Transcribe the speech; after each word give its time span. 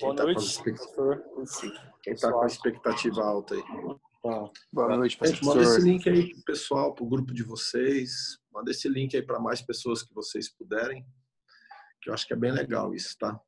Boa 0.00 0.16
tá 0.16 0.24
noite, 0.24 0.44
expect... 0.44 0.80
professor. 0.94 1.24
Quem 2.02 2.14
está 2.14 2.32
com 2.32 2.42
a 2.42 2.46
expectativa 2.46 3.22
alta 3.22 3.54
aí? 3.54 3.62
Ah, 4.24 4.50
boa 4.72 4.96
noite, 4.96 5.18
Gente, 5.22 5.44
manda 5.44 5.62
esse 5.62 5.80
link 5.80 6.08
aí 6.08 6.32
pro 6.32 6.44
pessoal, 6.44 6.94
pro 6.94 7.06
grupo 7.06 7.32
de 7.32 7.42
vocês. 7.42 8.38
Manda 8.52 8.70
esse 8.70 8.88
link 8.88 9.16
aí 9.16 9.22
para 9.22 9.40
mais 9.40 9.60
pessoas 9.60 10.02
que 10.02 10.14
vocês 10.14 10.48
puderem. 10.48 11.04
Que 12.00 12.10
eu 12.10 12.14
acho 12.14 12.26
que 12.26 12.32
é 12.32 12.36
bem 12.36 12.52
legal 12.52 12.94
isso, 12.94 13.16
tá? 13.18 13.40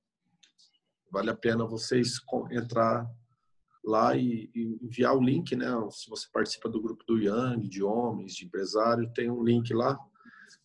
Vale 1.11 1.31
a 1.31 1.37
pena 1.37 1.65
vocês 1.65 2.21
entrar 2.51 3.09
lá 3.85 4.17
e, 4.17 4.51
e 4.55 4.79
enviar 4.83 5.17
o 5.17 5.23
link, 5.23 5.55
né? 5.55 5.67
Se 5.91 6.09
você 6.09 6.27
participa 6.33 6.69
do 6.69 6.83
grupo 6.83 7.05
do 7.07 7.19
Yang, 7.19 7.69
de 7.69 7.83
homens, 7.83 8.35
de 8.35 8.47
empresário, 8.47 9.13
tem 9.13 9.31
um 9.31 9.43
link 9.43 9.73
lá. 9.73 9.99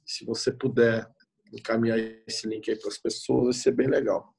Se 0.05 0.25
você 0.25 0.51
puder 0.51 1.07
encaminhar 1.53 1.99
esse 2.27 2.47
link 2.47 2.69
aí 2.69 2.77
para 2.77 2.89
as 2.89 2.97
pessoas, 2.97 3.43
vai 3.43 3.53
ser 3.53 3.71
bem 3.71 3.87
legal. 3.87 4.33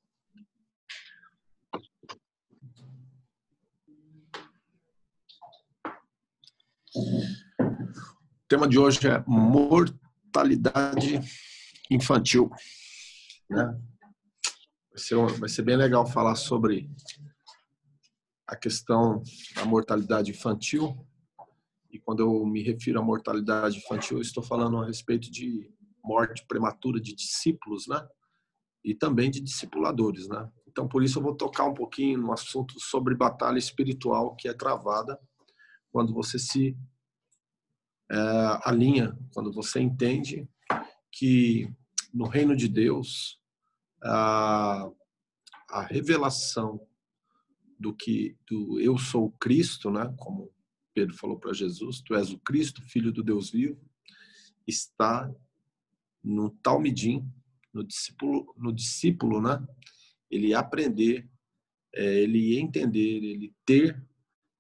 O 6.94 8.48
tema 8.48 8.66
de 8.66 8.78
hoje 8.78 9.06
é 9.06 9.22
mortalidade 9.26 11.20
infantil. 11.88 12.50
Né? 13.48 13.64
Vai, 14.90 14.98
ser, 14.98 15.26
vai 15.38 15.48
ser 15.48 15.62
bem 15.62 15.76
legal 15.76 16.04
falar 16.04 16.34
sobre 16.34 16.90
a 18.46 18.56
questão 18.56 19.22
da 19.54 19.64
mortalidade 19.64 20.32
infantil. 20.32 21.06
E 21.92 21.98
quando 22.00 22.20
eu 22.20 22.44
me 22.44 22.62
refiro 22.62 22.98
à 22.98 23.02
mortalidade 23.02 23.78
infantil, 23.78 24.16
eu 24.16 24.22
estou 24.22 24.42
falando 24.42 24.78
a 24.78 24.86
respeito 24.86 25.30
de 25.30 25.72
morte 26.02 26.44
prematura 26.48 27.00
de 27.00 27.14
discípulos, 27.14 27.86
né? 27.86 28.04
E 28.84 28.94
também 28.94 29.30
de 29.30 29.40
discipuladores, 29.40 30.26
né? 30.28 30.50
Então, 30.66 30.88
por 30.88 31.04
isso 31.04 31.18
eu 31.18 31.22
vou 31.22 31.36
tocar 31.36 31.64
um 31.66 31.74
pouquinho 31.74 32.18
no 32.18 32.32
assunto 32.32 32.74
sobre 32.80 33.14
batalha 33.14 33.58
espiritual 33.58 34.34
que 34.34 34.48
é 34.48 34.54
travada 34.54 35.18
quando 35.90 36.12
você 36.12 36.38
se 36.38 36.76
é, 38.10 38.16
alinha, 38.64 39.16
quando 39.32 39.52
você 39.52 39.80
entende 39.80 40.48
que 41.12 41.72
no 42.12 42.26
reino 42.26 42.56
de 42.56 42.68
Deus 42.68 43.40
a, 44.02 44.90
a 45.68 45.82
revelação 45.82 46.80
do 47.78 47.94
que 47.94 48.36
do 48.46 48.78
eu 48.80 48.98
sou 48.98 49.30
Cristo, 49.32 49.90
né? 49.90 50.12
Como 50.18 50.52
Pedro 50.92 51.16
falou 51.16 51.38
para 51.38 51.52
Jesus, 51.52 52.00
tu 52.00 52.14
és 52.14 52.30
o 52.32 52.38
Cristo, 52.38 52.82
filho 52.82 53.12
do 53.12 53.22
Deus 53.22 53.50
vivo, 53.50 53.80
está 54.66 55.32
no 56.22 56.50
talmidim, 56.62 57.26
no 57.72 57.82
discípulo, 57.84 58.52
no 58.56 58.72
discípulo, 58.72 59.40
né? 59.40 59.66
Ele 60.30 60.52
aprender, 60.52 61.28
é, 61.94 62.20
ele 62.20 62.58
entender, 62.58 63.24
ele 63.24 63.54
ter 63.64 64.04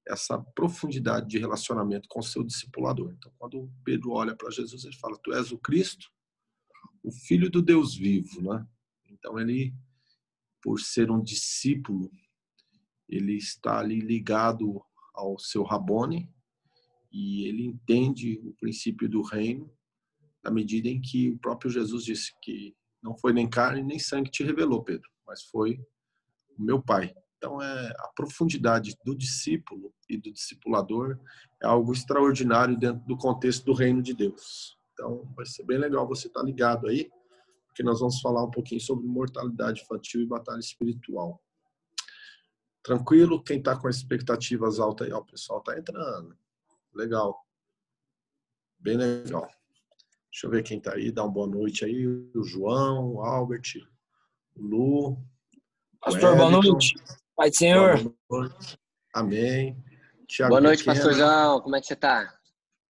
essa 0.06 0.38
profundidade 0.38 1.28
de 1.28 1.38
relacionamento 1.38 2.08
com 2.08 2.20
o 2.20 2.24
seu 2.24 2.42
discipulador. 2.42 3.12
Então, 3.12 3.32
quando 3.38 3.70
Pedro 3.84 4.12
olha 4.12 4.34
para 4.34 4.50
Jesus, 4.50 4.84
ele 4.84 4.96
fala: 4.96 5.18
Tu 5.22 5.32
és 5.32 5.52
o 5.52 5.58
Cristo, 5.58 6.10
o 7.02 7.12
Filho 7.12 7.50
do 7.50 7.62
Deus 7.62 7.94
vivo, 7.94 8.42
né? 8.42 8.66
Então, 9.08 9.38
ele, 9.38 9.74
por 10.62 10.80
ser 10.80 11.10
um 11.10 11.22
discípulo, 11.22 12.10
ele 13.08 13.36
está 13.36 13.78
ali 13.78 14.00
ligado 14.00 14.82
ao 15.14 15.38
seu 15.38 15.62
Rabone 15.62 16.32
e 17.12 17.46
ele 17.46 17.64
entende 17.66 18.40
o 18.44 18.52
princípio 18.54 19.08
do 19.08 19.20
reino 19.20 19.70
na 20.42 20.50
medida 20.50 20.88
em 20.88 21.00
que 21.00 21.30
o 21.30 21.38
próprio 21.38 21.70
Jesus 21.70 22.04
disse 22.04 22.32
que 22.40 22.74
não 23.02 23.16
foi 23.16 23.32
nem 23.32 23.48
carne 23.48 23.82
nem 23.82 23.98
sangue 23.98 24.30
que 24.30 24.38
te 24.38 24.44
revelou, 24.44 24.82
Pedro, 24.82 25.08
mas 25.26 25.42
foi 25.42 25.78
o 26.56 26.62
meu 26.62 26.80
Pai. 26.80 27.14
Então, 27.40 27.60
é, 27.62 27.94
a 27.98 28.08
profundidade 28.14 28.94
do 29.02 29.16
discípulo 29.16 29.94
e 30.06 30.18
do 30.18 30.30
discipulador 30.30 31.18
é 31.62 31.66
algo 31.66 31.90
extraordinário 31.90 32.78
dentro 32.78 33.02
do 33.06 33.16
contexto 33.16 33.64
do 33.64 33.72
reino 33.72 34.02
de 34.02 34.12
Deus. 34.12 34.76
Então, 34.92 35.24
vai 35.34 35.46
ser 35.46 35.64
bem 35.64 35.78
legal 35.78 36.06
você 36.06 36.28
estar 36.28 36.42
ligado 36.42 36.86
aí, 36.86 37.10
porque 37.66 37.82
nós 37.82 38.00
vamos 38.00 38.20
falar 38.20 38.44
um 38.44 38.50
pouquinho 38.50 38.82
sobre 38.82 39.06
mortalidade 39.06 39.80
infantil 39.80 40.20
e 40.20 40.26
batalha 40.26 40.58
espiritual. 40.58 41.42
Tranquilo? 42.82 43.42
Quem 43.42 43.56
está 43.56 43.74
com 43.74 43.88
expectativas 43.88 44.78
altas 44.78 45.06
aí? 45.06 45.12
Ó, 45.14 45.20
o 45.20 45.24
pessoal 45.24 45.60
está 45.60 45.78
entrando. 45.78 46.36
Legal. 46.94 47.42
Bem 48.78 48.98
legal. 48.98 49.48
Deixa 50.30 50.46
eu 50.46 50.50
ver 50.50 50.62
quem 50.62 50.76
está 50.76 50.92
aí. 50.92 51.10
Dá 51.10 51.24
uma 51.24 51.32
boa 51.32 51.46
noite 51.46 51.86
aí. 51.86 52.06
O 52.06 52.42
João, 52.44 53.14
o 53.14 53.22
Albert, 53.22 53.62
o 54.54 54.62
Lu. 54.62 55.18
Pastor, 56.02 56.36
boa 56.36 56.50
noite. 56.50 56.94
Pai 57.40 57.48
do 57.48 57.56
Senhor. 57.56 58.14
Amém. 59.14 59.74
Thiago 60.28 60.50
Boa 60.50 60.60
noite, 60.60 60.84
Pequeno. 60.84 60.94
pastorzão. 60.94 61.60
Como 61.62 61.74
é 61.74 61.80
que 61.80 61.86
você 61.86 61.96
tá? 61.96 62.34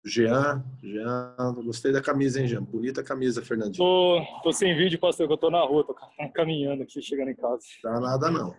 Jean, 0.02 0.64
Jean, 0.82 1.54
gostei 1.66 1.92
da 1.92 2.00
camisa, 2.00 2.40
hein, 2.40 2.46
Jean? 2.48 2.62
Bonita 2.62 3.02
camisa, 3.02 3.42
Fernandinho. 3.42 3.76
Tô, 3.76 4.24
tô 4.42 4.50
sem 4.50 4.74
vídeo, 4.74 4.98
pastor, 4.98 5.26
que 5.26 5.34
eu 5.34 5.36
tô 5.36 5.50
na 5.50 5.60
rua, 5.60 5.84
tô 5.84 5.94
caminhando 6.32 6.82
aqui, 6.82 7.02
chegando 7.02 7.28
em 7.30 7.34
casa. 7.34 7.62
Tá 7.82 8.00
nada, 8.00 8.30
não. 8.30 8.56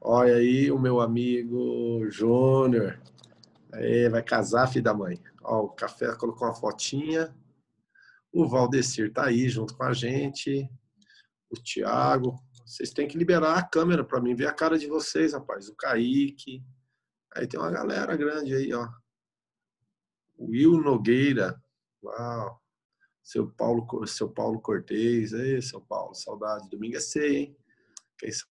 Olha 0.00 0.34
aí 0.34 0.68
o 0.68 0.80
meu 0.80 1.00
amigo 1.00 2.10
Júnior. 2.10 3.00
Aí, 3.72 4.08
vai 4.08 4.24
casar, 4.24 4.66
filho 4.66 4.82
da 4.82 4.92
mãe. 4.92 5.16
Ó, 5.44 5.60
o 5.60 5.68
café 5.68 6.12
colocou 6.16 6.48
uma 6.48 6.54
fotinha. 6.54 7.32
O 8.32 8.48
Valdecir 8.48 9.12
tá 9.12 9.26
aí 9.26 9.48
junto 9.48 9.76
com 9.76 9.84
a 9.84 9.92
gente. 9.92 10.68
O 11.48 11.54
Thiago, 11.54 12.34
vocês 12.70 12.90
têm 12.90 13.08
que 13.08 13.18
liberar 13.18 13.58
a 13.58 13.66
câmera 13.66 14.04
para 14.04 14.20
mim 14.20 14.32
ver 14.32 14.46
a 14.46 14.54
cara 14.54 14.78
de 14.78 14.86
vocês, 14.86 15.32
rapaz. 15.32 15.68
O 15.68 15.74
Kaique. 15.74 16.62
Aí 17.34 17.48
tem 17.48 17.58
uma 17.58 17.70
galera 17.70 18.16
grande 18.16 18.54
aí, 18.54 18.72
ó. 18.72 18.88
Will 20.38 20.80
Nogueira. 20.80 21.60
Uau. 22.00 22.62
Seu 23.24 23.50
Paulo, 23.50 24.06
seu 24.06 24.30
Paulo 24.30 24.60
Cortez. 24.60 25.32
Ei, 25.32 25.60
seu 25.60 25.80
Paulo, 25.80 26.14
saudade. 26.14 26.70
Domingo 26.70 26.96
é 26.96 27.00
ceia, 27.00 27.40
hein? 27.40 27.56
Quem 28.16 28.30
sabe, 28.30 28.50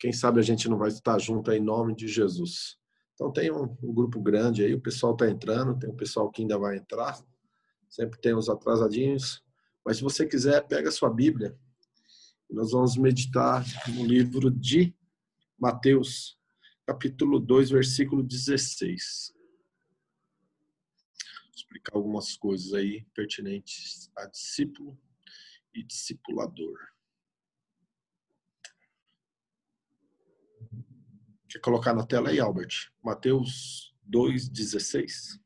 Quem 0.00 0.12
sabe 0.12 0.40
a 0.40 0.42
gente 0.42 0.68
não 0.68 0.78
vai 0.78 0.88
estar 0.88 1.16
junto 1.20 1.48
aí 1.48 1.58
em 1.58 1.64
nome 1.64 1.94
de 1.94 2.08
Jesus. 2.08 2.76
Então 3.14 3.32
tem 3.32 3.52
um, 3.52 3.76
um 3.80 3.94
grupo 3.94 4.20
grande 4.20 4.64
aí, 4.64 4.74
o 4.74 4.80
pessoal 4.80 5.12
está 5.12 5.30
entrando, 5.30 5.78
tem 5.78 5.88
um 5.88 5.96
pessoal 5.96 6.28
que 6.28 6.42
ainda 6.42 6.58
vai 6.58 6.76
entrar. 6.76 7.16
Sempre 7.88 8.20
tem 8.20 8.34
os 8.34 8.48
atrasadinhos. 8.48 9.44
Mas 9.84 9.96
se 9.96 10.02
você 10.02 10.26
quiser, 10.26 10.66
pega 10.66 10.88
a 10.88 10.92
sua 10.92 11.10
Bíblia. 11.10 11.58
Nós 12.50 12.72
vamos 12.72 12.96
meditar 12.96 13.64
no 13.88 14.04
livro 14.04 14.50
de 14.50 14.94
Mateus, 15.58 16.38
capítulo 16.84 17.38
2, 17.38 17.70
versículo 17.70 18.22
16. 18.22 19.32
Vou 21.44 21.54
explicar 21.54 21.96
algumas 21.96 22.36
coisas 22.36 22.74
aí 22.74 23.06
pertinentes 23.14 24.10
a 24.16 24.26
discípulo 24.26 24.98
e 25.72 25.82
discipulador. 25.82 26.78
Quer 31.48 31.60
colocar 31.60 31.94
na 31.94 32.06
tela 32.06 32.30
aí, 32.30 32.38
Albert? 32.38 32.92
Mateus 33.02 33.94
2,16? 34.08 35.40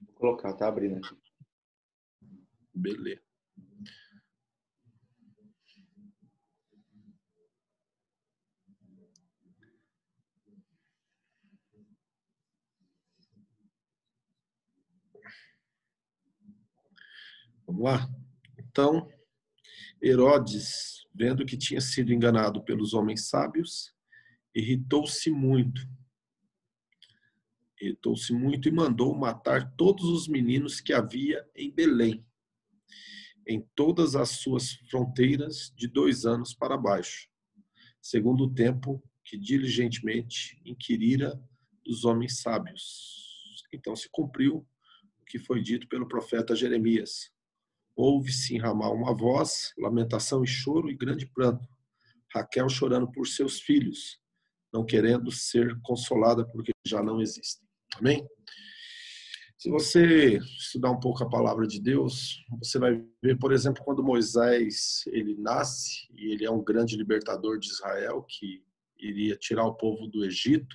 Vou 0.00 0.14
colocar, 0.14 0.52
tá 0.54 0.68
abrindo 0.68 0.98
aqui. 0.98 1.16
Beleza. 2.74 3.31
Vamos 17.72 17.84
lá? 17.84 18.10
Então, 18.58 19.08
Herodes, 20.02 21.06
vendo 21.14 21.46
que 21.46 21.56
tinha 21.56 21.80
sido 21.80 22.12
enganado 22.12 22.62
pelos 22.62 22.92
homens 22.92 23.30
sábios, 23.30 23.94
irritou-se 24.54 25.30
muito. 25.30 25.80
Irritou-se 27.80 28.30
muito 28.34 28.68
e 28.68 28.72
mandou 28.72 29.16
matar 29.16 29.74
todos 29.74 30.04
os 30.04 30.28
meninos 30.28 30.82
que 30.82 30.92
havia 30.92 31.48
em 31.56 31.70
Belém, 31.70 32.22
em 33.48 33.66
todas 33.74 34.16
as 34.16 34.28
suas 34.32 34.72
fronteiras, 34.90 35.72
de 35.74 35.88
dois 35.88 36.26
anos 36.26 36.52
para 36.52 36.76
baixo, 36.76 37.30
segundo 38.02 38.44
o 38.44 38.54
tempo 38.54 39.02
que 39.24 39.38
diligentemente 39.38 40.60
inquirira 40.62 41.42
dos 41.82 42.04
homens 42.04 42.42
sábios. 42.42 43.64
Então 43.72 43.96
se 43.96 44.10
cumpriu 44.10 44.56
o 45.22 45.24
que 45.24 45.38
foi 45.38 45.62
dito 45.62 45.88
pelo 45.88 46.06
profeta 46.06 46.54
Jeremias 46.54 47.32
Ouve-se 47.96 48.54
em 48.54 48.58
Ramá 48.58 48.90
uma 48.90 49.14
voz, 49.14 49.72
lamentação 49.78 50.42
e 50.42 50.46
choro 50.46 50.90
e 50.90 50.96
grande 50.96 51.26
pranto. 51.26 51.68
Raquel 52.34 52.68
chorando 52.68 53.10
por 53.10 53.26
seus 53.26 53.60
filhos, 53.60 54.18
não 54.72 54.84
querendo 54.84 55.30
ser 55.30 55.78
consolada 55.82 56.46
porque 56.46 56.72
já 56.86 57.02
não 57.02 57.20
existem. 57.20 57.66
Amém? 57.96 58.26
Se 59.62 59.70
você 59.70 60.38
estudar 60.58 60.90
um 60.90 60.98
pouco 60.98 61.22
a 61.22 61.28
palavra 61.28 61.68
de 61.68 61.80
Deus, 61.80 62.44
você 62.58 62.80
vai 62.80 63.00
ver, 63.22 63.38
por 63.38 63.52
exemplo, 63.52 63.84
quando 63.84 64.02
Moisés 64.02 65.04
ele 65.06 65.36
nasce 65.36 66.08
e 66.16 66.32
ele 66.32 66.44
é 66.44 66.50
um 66.50 66.64
grande 66.64 66.96
libertador 66.96 67.60
de 67.60 67.68
Israel 67.68 68.24
que 68.28 68.64
iria 68.98 69.36
tirar 69.36 69.64
o 69.64 69.76
povo 69.76 70.08
do 70.08 70.24
Egito. 70.24 70.74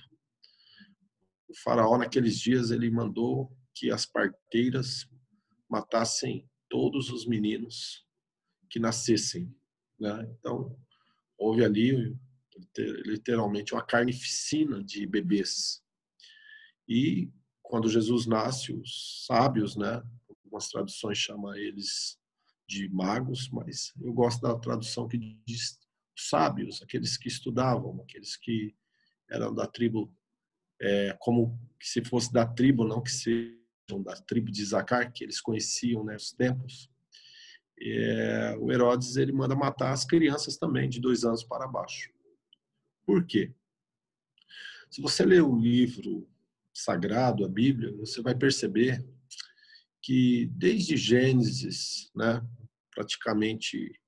O 1.48 1.54
faraó 1.62 1.98
naqueles 1.98 2.38
dias 2.38 2.70
ele 2.70 2.90
mandou 2.90 3.54
que 3.74 3.90
as 3.90 4.06
parteiras 4.06 5.06
matassem 5.68 6.47
todos 6.68 7.10
os 7.10 7.26
meninos 7.26 8.06
que 8.70 8.78
nascessem, 8.78 9.54
né? 9.98 10.28
Então 10.38 10.78
houve 11.36 11.64
ali 11.64 12.16
literalmente 13.04 13.72
uma 13.72 13.84
carnificina 13.84 14.82
de 14.82 15.06
bebês. 15.06 15.82
E 16.88 17.30
quando 17.62 17.88
Jesus 17.88 18.26
nasce, 18.26 18.72
os 18.72 19.24
sábios, 19.26 19.76
né? 19.76 20.02
Algumas 20.28 20.68
traduções 20.68 21.18
chamam 21.18 21.54
eles 21.54 22.18
de 22.66 22.88
magos, 22.88 23.48
mas 23.50 23.92
eu 24.00 24.12
gosto 24.12 24.40
da 24.42 24.58
tradução 24.58 25.08
que 25.08 25.18
diz 25.46 25.78
sábios, 26.16 26.82
aqueles 26.82 27.16
que 27.16 27.28
estudavam, 27.28 28.00
aqueles 28.02 28.36
que 28.36 28.74
eram 29.30 29.54
da 29.54 29.66
tribo, 29.66 30.14
é, 30.80 31.16
como 31.20 31.58
se 31.80 32.04
fosse 32.04 32.32
da 32.32 32.46
tribo, 32.46 32.86
não 32.86 33.02
que 33.02 33.10
sejam 33.10 33.58
da 33.96 34.14
tribo 34.14 34.50
de 34.50 34.64
Zacar, 34.64 35.10
que 35.12 35.24
eles 35.24 35.40
conheciam 35.40 36.04
né, 36.04 36.16
os 36.16 36.32
tempos. 36.32 36.90
É, 37.80 38.56
o 38.60 38.70
Herodes 38.70 39.16
ele 39.16 39.32
manda 39.32 39.54
matar 39.54 39.92
as 39.92 40.04
crianças 40.04 40.58
também 40.58 40.88
de 40.88 41.00
dois 41.00 41.24
anos 41.24 41.42
para 41.42 41.66
baixo. 41.66 42.12
Por 43.06 43.24
quê? 43.24 43.54
Se 44.90 45.00
você 45.00 45.24
ler 45.24 45.42
o 45.42 45.58
livro 45.58 46.28
sagrado, 46.74 47.44
a 47.44 47.48
Bíblia, 47.48 47.92
você 47.96 48.20
vai 48.20 48.34
perceber 48.34 49.04
que 50.02 50.46
desde 50.52 50.96
Gênesis, 50.96 52.10
né, 52.14 52.44
praticamente 52.94 53.98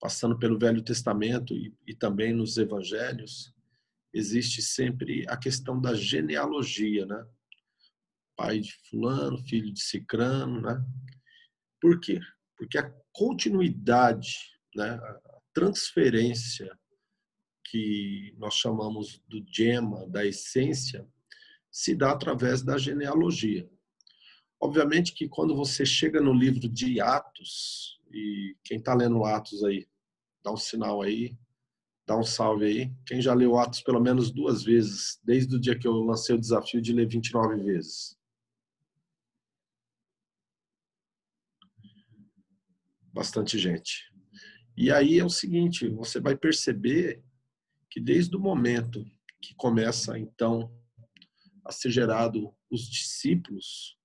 passando 0.00 0.38
pelo 0.38 0.58
Velho 0.58 0.82
Testamento 0.82 1.54
e, 1.54 1.74
e 1.86 1.94
também 1.94 2.32
nos 2.32 2.56
Evangelhos, 2.58 3.54
existe 4.12 4.60
sempre 4.60 5.24
a 5.28 5.36
questão 5.36 5.80
da 5.80 5.94
genealogia, 5.94 7.06
né? 7.06 7.24
Pai 8.36 8.60
de 8.60 8.72
fulano, 8.88 9.38
filho 9.38 9.72
de 9.72 9.80
cicrano, 9.80 10.60
né? 10.60 10.84
Por 11.80 12.00
quê? 12.00 12.20
Porque 12.56 12.78
a 12.78 12.92
continuidade, 13.12 14.36
né, 14.74 14.90
a 14.90 15.20
transferência 15.52 16.78
que 17.70 18.34
nós 18.38 18.54
chamamos 18.54 19.22
do 19.28 19.44
gema, 19.46 20.08
da 20.08 20.24
essência, 20.24 21.06
se 21.70 21.94
dá 21.94 22.12
através 22.12 22.62
da 22.62 22.76
genealogia. 22.76 23.68
Obviamente 24.60 25.12
que 25.12 25.28
quando 25.28 25.56
você 25.56 25.84
chega 25.84 26.20
no 26.20 26.32
livro 26.32 26.68
de 26.68 27.00
Atos, 27.00 27.98
e 28.12 28.56
quem 28.62 28.78
está 28.78 28.94
lendo 28.94 29.24
Atos 29.24 29.64
aí, 29.64 29.88
dá 30.44 30.52
um 30.52 30.56
sinal 30.56 31.02
aí, 31.02 31.36
dá 32.06 32.16
um 32.16 32.22
salve 32.22 32.66
aí. 32.66 32.92
Quem 33.06 33.20
já 33.20 33.32
leu 33.34 33.56
Atos 33.58 33.80
pelo 33.80 34.00
menos 34.00 34.30
duas 34.30 34.62
vezes, 34.62 35.18
desde 35.24 35.56
o 35.56 35.60
dia 35.60 35.78
que 35.78 35.86
eu 35.86 35.94
lancei 35.94 36.34
o 36.34 36.40
desafio 36.40 36.80
de 36.80 36.92
ler 36.92 37.08
29 37.08 37.62
vezes? 37.62 38.16
Bastante 43.12 43.58
gente. 43.58 44.10
E 44.76 44.90
aí 44.90 45.18
é 45.18 45.24
o 45.24 45.30
seguinte, 45.30 45.88
você 45.88 46.20
vai 46.20 46.36
perceber 46.36 47.22
que 47.90 48.00
desde 48.00 48.34
o 48.34 48.40
momento 48.40 49.04
que 49.40 49.54
começa 49.54 50.18
então 50.18 50.72
a 51.64 51.70
ser 51.70 51.90
gerado 51.90 52.54
os 52.70 52.88
discípulos, 52.88 53.98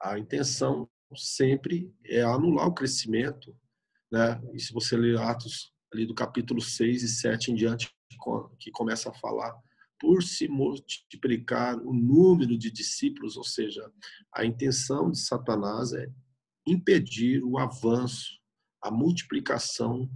a 0.00 0.18
intenção 0.18 0.88
sempre 1.14 1.94
é 2.04 2.22
anular 2.22 2.66
o 2.66 2.74
crescimento, 2.74 3.54
né? 4.10 4.40
E 4.52 4.60
se 4.60 4.72
você 4.72 4.96
ler 4.96 5.18
Atos 5.18 5.72
ali 5.92 6.06
do 6.06 6.14
capítulo 6.14 6.60
6 6.60 7.02
e 7.02 7.08
7 7.08 7.52
em 7.52 7.54
diante, 7.54 7.94
que 8.58 8.70
começa 8.70 9.10
a 9.10 9.14
falar 9.14 9.54
por 10.00 10.22
se 10.22 10.48
multiplicar 10.48 11.78
o 11.78 11.92
número 11.92 12.58
de 12.58 12.70
discípulos, 12.70 13.36
ou 13.36 13.44
seja, 13.44 13.90
a 14.34 14.44
intenção 14.44 15.10
de 15.10 15.18
Satanás 15.18 15.92
é 15.92 16.08
impedir 16.66 17.42
o 17.44 17.58
avanço, 17.58 18.40
a 18.82 18.90
multiplicação 18.90 20.10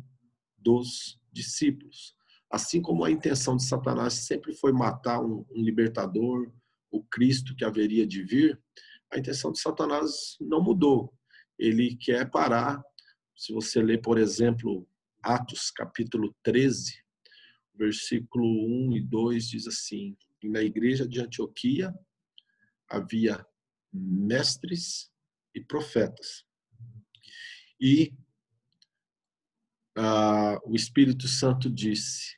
dos 0.56 1.21
discípulos. 1.33 2.15
Assim 2.50 2.81
como 2.81 3.05
a 3.05 3.11
intenção 3.11 3.56
de 3.56 3.65
Satanás 3.65 4.15
sempre 4.15 4.55
foi 4.55 4.73
matar 4.73 5.21
um, 5.21 5.45
um 5.50 5.62
libertador, 5.62 6.50
o 6.91 7.03
Cristo 7.05 7.55
que 7.55 7.65
haveria 7.65 8.06
de 8.06 8.23
vir, 8.23 8.59
a 9.12 9.19
intenção 9.19 9.53
de 9.53 9.61
Satanás 9.61 10.37
não 10.41 10.62
mudou. 10.62 11.12
Ele 11.59 11.97
quer 11.97 12.31
parar. 12.31 12.83
Se 13.37 13.53
você 13.53 13.83
ler, 13.83 14.00
por 14.00 14.19
exemplo, 14.19 14.89
Atos 15.23 15.71
capítulo 15.71 16.35
13, 16.43 16.95
versículo 17.75 18.45
1 18.89 18.97
e 18.97 19.00
2 19.03 19.49
diz 19.49 19.67
assim: 19.67 20.17
na 20.43 20.62
igreja 20.62 21.06
de 21.06 21.21
Antioquia 21.21 21.95
havia 22.89 23.45
mestres 23.93 25.11
e 25.59 25.65
profetas. 25.65 26.45
E 27.81 28.13
ah, 29.97 30.59
o 30.65 30.75
Espírito 30.75 31.29
Santo 31.29 31.71
disse: 31.71 32.37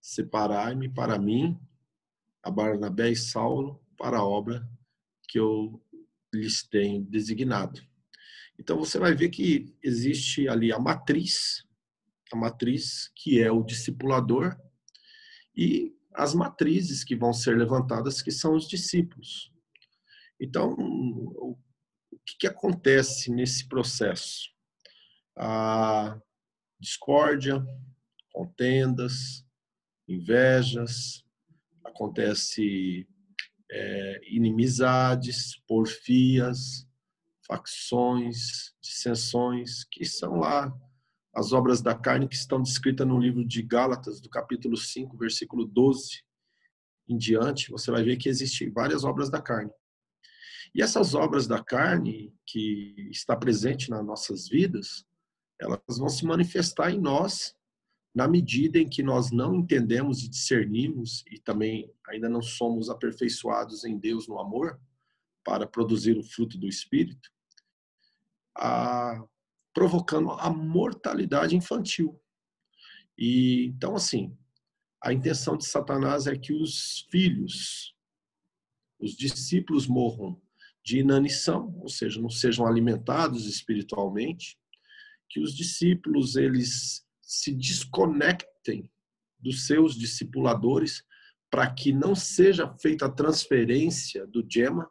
Separai-me 0.00 0.88
para 0.88 1.18
mim, 1.18 1.58
a 2.42 2.50
Barnabé 2.50 3.10
e 3.10 3.16
Saulo, 3.16 3.80
para 3.96 4.18
a 4.18 4.24
obra 4.24 4.68
que 5.28 5.38
eu 5.38 5.82
lhes 6.32 6.62
tenho 6.62 7.04
designado. 7.04 7.80
Então 8.58 8.78
você 8.78 8.98
vai 8.98 9.14
ver 9.14 9.28
que 9.28 9.74
existe 9.82 10.48
ali 10.48 10.72
a 10.72 10.78
matriz, 10.78 11.66
a 12.32 12.36
matriz 12.36 13.10
que 13.14 13.40
é 13.40 13.50
o 13.50 13.62
discipulador 13.62 14.56
e 15.54 15.94
as 16.14 16.34
matrizes 16.34 17.04
que 17.04 17.14
vão 17.14 17.32
ser 17.32 17.56
levantadas 17.58 18.22
que 18.22 18.30
são 18.30 18.54
os 18.54 18.66
discípulos. 18.66 19.52
Então, 20.40 20.76
que, 22.26 22.36
que 22.40 22.46
acontece 22.46 23.30
nesse 23.30 23.68
processo? 23.68 24.50
A 25.36 26.18
discórdia, 26.78 27.64
contendas, 28.32 29.44
invejas, 30.08 31.24
acontece 31.84 33.08
é, 33.70 34.20
inimizades, 34.28 35.56
porfias, 35.66 36.86
facções, 37.46 38.74
dissensões, 38.82 39.84
que 39.84 40.04
são 40.04 40.40
lá 40.40 40.72
as 41.34 41.52
obras 41.52 41.82
da 41.82 41.94
carne 41.94 42.28
que 42.28 42.34
estão 42.34 42.62
descritas 42.62 43.06
no 43.06 43.18
livro 43.18 43.44
de 43.44 43.62
Gálatas, 43.62 44.20
do 44.20 44.28
capítulo 44.28 44.76
5, 44.76 45.16
versículo 45.16 45.66
12 45.66 46.24
em 47.08 47.16
diante, 47.16 47.70
você 47.70 47.90
vai 47.90 48.02
ver 48.02 48.16
que 48.16 48.28
existem 48.28 48.70
várias 48.70 49.04
obras 49.04 49.30
da 49.30 49.40
carne. 49.40 49.70
E 50.76 50.82
essas 50.82 51.14
obras 51.14 51.46
da 51.46 51.64
carne 51.64 52.34
que 52.44 53.08
está 53.10 53.34
presente 53.34 53.88
nas 53.88 54.04
nossas 54.04 54.46
vidas, 54.46 55.06
elas 55.58 55.80
vão 55.96 56.06
se 56.06 56.22
manifestar 56.26 56.90
em 56.90 57.00
nós 57.00 57.56
na 58.14 58.28
medida 58.28 58.78
em 58.78 58.86
que 58.86 59.02
nós 59.02 59.30
não 59.30 59.54
entendemos 59.54 60.22
e 60.22 60.28
discernimos 60.28 61.24
e 61.30 61.40
também 61.40 61.90
ainda 62.06 62.28
não 62.28 62.42
somos 62.42 62.90
aperfeiçoados 62.90 63.84
em 63.84 63.96
Deus 63.96 64.28
no 64.28 64.38
amor 64.38 64.78
para 65.42 65.66
produzir 65.66 66.18
o 66.18 66.22
fruto 66.22 66.58
do 66.58 66.68
Espírito, 66.68 67.30
a, 68.54 69.24
provocando 69.72 70.30
a 70.32 70.50
mortalidade 70.50 71.56
infantil. 71.56 72.20
E 73.16 73.68
então 73.68 73.96
assim, 73.96 74.36
a 75.02 75.10
intenção 75.10 75.56
de 75.56 75.64
Satanás 75.64 76.26
é 76.26 76.36
que 76.36 76.52
os 76.52 77.06
filhos, 77.10 77.96
os 79.00 79.16
discípulos 79.16 79.86
morram 79.86 80.38
de 80.86 81.00
inanição, 81.00 81.76
ou 81.80 81.88
seja, 81.88 82.20
não 82.20 82.30
sejam 82.30 82.64
alimentados 82.64 83.46
espiritualmente, 83.46 84.56
que 85.28 85.40
os 85.40 85.52
discípulos 85.52 86.36
eles 86.36 87.04
se 87.20 87.52
desconectem 87.52 88.88
dos 89.36 89.66
seus 89.66 89.98
discipuladores 89.98 91.02
para 91.50 91.68
que 91.68 91.92
não 91.92 92.14
seja 92.14 92.72
feita 92.78 93.06
a 93.06 93.10
transferência 93.10 94.24
do 94.28 94.46
GEMA. 94.48 94.88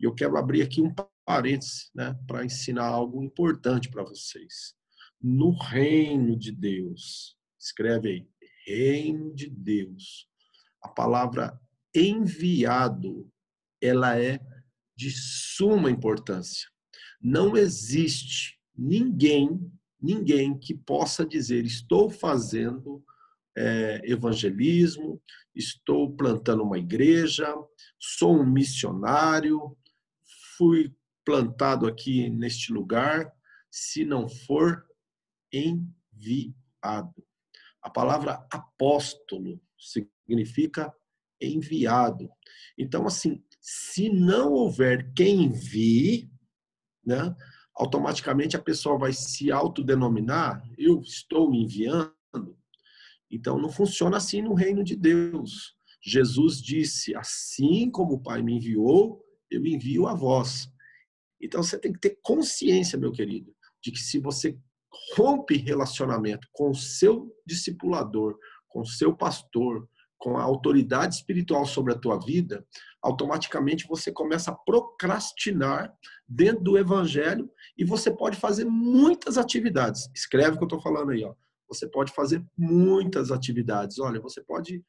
E 0.00 0.04
eu 0.04 0.12
quero 0.12 0.36
abrir 0.36 0.62
aqui 0.62 0.82
um 0.82 0.92
parênteses 1.24 1.92
né, 1.94 2.18
para 2.26 2.44
ensinar 2.44 2.86
algo 2.86 3.22
importante 3.22 3.88
para 3.88 4.02
vocês. 4.02 4.74
No 5.22 5.56
reino 5.56 6.36
de 6.36 6.50
Deus, 6.50 7.38
escreve 7.56 8.08
aí, 8.08 8.28
reino 8.66 9.32
de 9.32 9.48
Deus, 9.48 10.28
a 10.82 10.88
palavra 10.88 11.56
enviado, 11.94 13.30
ela 13.80 14.18
é 14.18 14.40
de 14.96 15.10
suma 15.10 15.90
importância. 15.90 16.68
Não 17.20 17.56
existe 17.56 18.58
ninguém 18.76 19.72
ninguém 20.04 20.58
que 20.58 20.74
possa 20.74 21.24
dizer: 21.24 21.64
estou 21.64 22.10
fazendo 22.10 23.02
é, 23.56 24.02
evangelismo, 24.04 25.20
estou 25.54 26.14
plantando 26.14 26.62
uma 26.62 26.78
igreja, 26.78 27.46
sou 27.98 28.36
um 28.36 28.46
missionário, 28.46 29.76
fui 30.56 30.94
plantado 31.24 31.86
aqui 31.86 32.28
neste 32.28 32.70
lugar 32.70 33.32
se 33.70 34.04
não 34.04 34.28
for 34.28 34.84
enviado. 35.50 37.24
A 37.82 37.90
palavra 37.90 38.46
apóstolo 38.52 39.60
significa 39.78 40.92
enviado. 41.40 42.30
Então, 42.78 43.06
assim, 43.06 43.42
se 43.66 44.10
não 44.10 44.52
houver 44.52 45.10
quem 45.14 45.44
envie, 45.44 46.30
né, 47.02 47.34
automaticamente 47.74 48.54
a 48.54 48.62
pessoa 48.62 48.98
vai 48.98 49.14
se 49.14 49.50
autodenominar, 49.50 50.62
eu 50.76 51.00
estou 51.00 51.54
enviando. 51.54 52.12
Então, 53.30 53.58
não 53.58 53.70
funciona 53.70 54.18
assim 54.18 54.42
no 54.42 54.52
reino 54.52 54.84
de 54.84 54.94
Deus. 54.94 55.74
Jesus 56.02 56.60
disse: 56.60 57.16
Assim 57.16 57.90
como 57.90 58.16
o 58.16 58.22
Pai 58.22 58.42
me 58.42 58.56
enviou, 58.56 59.24
eu 59.50 59.64
envio 59.64 60.06
a 60.06 60.14
vós. 60.14 60.70
Então, 61.40 61.62
você 61.62 61.78
tem 61.78 61.90
que 61.90 62.00
ter 62.00 62.18
consciência, 62.22 62.98
meu 62.98 63.12
querido, 63.12 63.50
de 63.82 63.90
que 63.90 63.98
se 63.98 64.18
você 64.18 64.58
rompe 65.16 65.56
relacionamento 65.56 66.46
com 66.52 66.68
o 66.68 66.74
seu 66.74 67.34
discipulador, 67.46 68.38
com 68.68 68.82
o 68.82 68.86
seu 68.86 69.16
pastor, 69.16 69.88
com 70.24 70.38
a 70.38 70.42
autoridade 70.42 71.16
espiritual 71.16 71.66
sobre 71.66 71.92
a 71.92 71.98
tua 71.98 72.18
vida, 72.18 72.66
automaticamente 73.02 73.86
você 73.86 74.10
começa 74.10 74.50
a 74.50 74.54
procrastinar 74.54 75.94
dentro 76.26 76.64
do 76.64 76.78
evangelho 76.78 77.50
e 77.76 77.84
você 77.84 78.10
pode 78.10 78.38
fazer 78.38 78.64
muitas 78.64 79.36
atividades. 79.36 80.08
Escreve 80.14 80.52
o 80.52 80.56
que 80.56 80.64
eu 80.64 80.68
estou 80.68 80.80
falando 80.80 81.10
aí, 81.10 81.22
ó. 81.22 81.34
Você 81.68 81.86
pode 81.86 82.10
fazer 82.10 82.42
muitas 82.56 83.30
atividades. 83.30 83.98
Olha, 83.98 84.18
você 84.18 84.42
pode 84.42 84.82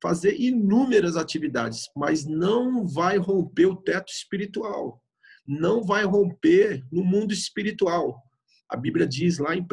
fazer 0.00 0.40
inúmeras 0.40 1.18
atividades, 1.18 1.90
mas 1.94 2.24
não 2.24 2.86
vai 2.86 3.18
romper 3.18 3.66
o 3.66 3.76
teto 3.76 4.10
espiritual. 4.10 5.02
Não 5.46 5.84
vai 5.84 6.04
romper 6.04 6.82
no 6.90 7.04
mundo 7.04 7.34
espiritual. 7.34 8.22
A 8.70 8.76
Bíblia 8.78 9.06
diz 9.06 9.36
lá 9.36 9.54
em 9.54 9.60
1 9.60 9.66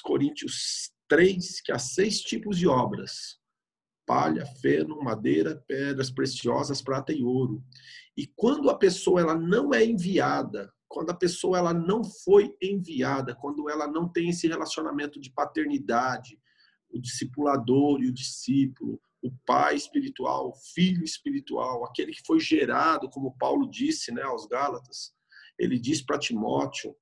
Coríntios 0.00 0.92
3 1.08 1.60
que 1.60 1.72
há 1.72 1.78
seis 1.78 2.20
tipos 2.20 2.56
de 2.56 2.68
obras 2.68 3.42
palha, 4.06 4.44
feno, 4.60 5.02
madeira, 5.02 5.62
pedras 5.66 6.10
preciosas, 6.10 6.82
prata 6.82 7.12
e 7.12 7.22
ouro. 7.22 7.62
E 8.16 8.26
quando 8.26 8.70
a 8.70 8.78
pessoa 8.78 9.20
ela 9.20 9.34
não 9.34 9.74
é 9.74 9.84
enviada, 9.84 10.72
quando 10.88 11.10
a 11.10 11.14
pessoa 11.14 11.58
ela 11.58 11.74
não 11.74 12.04
foi 12.04 12.56
enviada, 12.62 13.34
quando 13.34 13.68
ela 13.68 13.86
não 13.86 14.08
tem 14.08 14.28
esse 14.28 14.46
relacionamento 14.46 15.20
de 15.20 15.30
paternidade, 15.32 16.38
o 16.90 17.00
discipulador 17.00 18.00
e 18.00 18.06
o 18.06 18.12
discípulo, 18.12 19.00
o 19.20 19.32
pai 19.44 19.74
espiritual, 19.74 20.50
o 20.50 20.54
filho 20.74 21.02
espiritual, 21.02 21.84
aquele 21.84 22.12
que 22.12 22.22
foi 22.24 22.38
gerado, 22.38 23.10
como 23.10 23.36
Paulo 23.36 23.68
disse, 23.68 24.12
né, 24.12 24.22
aos 24.22 24.46
Gálatas, 24.46 25.12
ele 25.58 25.78
diz 25.78 26.02
para 26.02 26.18
Timóteo. 26.18 26.94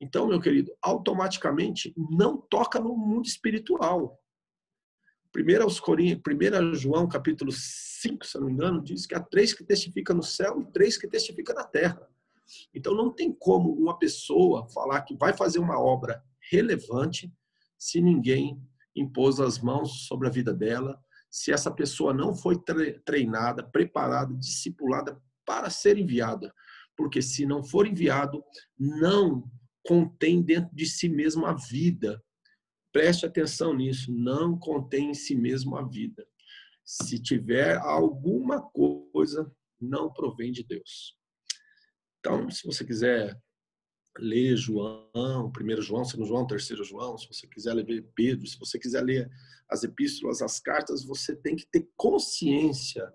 Então, 0.00 0.28
meu 0.28 0.40
querido, 0.40 0.72
automaticamente 0.82 1.94
não 1.96 2.36
toca 2.36 2.78
no 2.78 2.96
mundo 2.96 3.26
espiritual. 3.26 4.21
Primeiro 5.32 5.64
aos 5.64 5.80
Coríntios, 5.80 6.20
1 6.28 6.74
João, 6.74 7.08
capítulo 7.08 7.50
5, 7.50 8.26
se 8.26 8.38
não 8.38 8.46
me 8.46 8.52
engano, 8.52 8.84
diz 8.84 9.06
que 9.06 9.14
há 9.14 9.20
três 9.20 9.54
que 9.54 9.64
testificam 9.64 10.14
no 10.14 10.22
céu 10.22 10.60
e 10.60 10.70
três 10.70 10.98
que 10.98 11.08
testificam 11.08 11.54
na 11.54 11.64
terra. 11.64 12.06
Então 12.74 12.94
não 12.94 13.10
tem 13.10 13.32
como 13.32 13.72
uma 13.72 13.98
pessoa 13.98 14.68
falar 14.68 15.00
que 15.00 15.16
vai 15.16 15.32
fazer 15.32 15.58
uma 15.58 15.80
obra 15.80 16.22
relevante 16.50 17.32
se 17.78 17.98
ninguém 18.02 18.62
impôs 18.94 19.40
as 19.40 19.58
mãos 19.58 20.06
sobre 20.06 20.28
a 20.28 20.30
vida 20.30 20.52
dela, 20.52 21.02
se 21.30 21.50
essa 21.50 21.70
pessoa 21.70 22.12
não 22.12 22.34
foi 22.34 22.62
treinada, 23.02 23.62
preparada, 23.62 24.34
discipulada 24.34 25.18
para 25.46 25.70
ser 25.70 25.96
enviada. 25.96 26.54
Porque 26.94 27.22
se 27.22 27.46
não 27.46 27.64
for 27.64 27.86
enviado, 27.86 28.44
não 28.78 29.50
contém 29.82 30.42
dentro 30.42 30.76
de 30.76 30.84
si 30.84 31.08
mesmo 31.08 31.46
a 31.46 31.54
vida 31.54 32.22
Preste 32.92 33.24
atenção 33.24 33.74
nisso, 33.74 34.12
não 34.12 34.58
contém 34.58 35.10
em 35.10 35.14
si 35.14 35.34
mesmo 35.34 35.76
a 35.76 35.82
vida. 35.82 36.26
Se 36.84 37.18
tiver 37.18 37.76
alguma 37.78 38.60
coisa, 38.60 39.50
não 39.80 40.12
provém 40.12 40.52
de 40.52 40.62
Deus. 40.62 41.16
Então, 42.20 42.50
se 42.50 42.66
você 42.66 42.84
quiser 42.84 43.40
ler 44.18 44.56
João, 44.56 45.50
1 45.58 45.80
João, 45.80 46.02
2 46.02 46.28
João, 46.28 46.46
3 46.46 46.68
João, 46.86 47.16
se 47.16 47.26
você 47.26 47.46
quiser 47.46 47.72
ler 47.74 48.06
Pedro, 48.14 48.46
se 48.46 48.58
você 48.58 48.78
quiser 48.78 49.02
ler 49.02 49.30
as 49.68 49.82
epístolas, 49.82 50.42
as 50.42 50.60
cartas, 50.60 51.02
você 51.02 51.34
tem 51.34 51.56
que 51.56 51.66
ter 51.66 51.88
consciência 51.96 53.10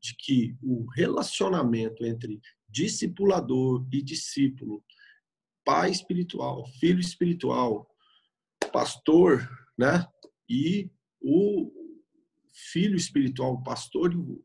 de 0.00 0.16
que 0.16 0.56
o 0.62 0.86
relacionamento 0.86 2.04
entre 2.04 2.40
discipulador 2.68 3.86
e 3.92 4.02
discípulo, 4.02 4.82
pai 5.64 5.90
espiritual, 5.90 6.64
filho 6.80 7.00
espiritual, 7.00 7.86
pastor, 8.70 9.48
né? 9.76 10.06
E 10.48 10.90
o 11.20 11.70
filho 12.72 12.96
espiritual, 12.96 13.54
o 13.54 13.62
pastor 13.62 14.12
e, 14.12 14.16
o, 14.16 14.44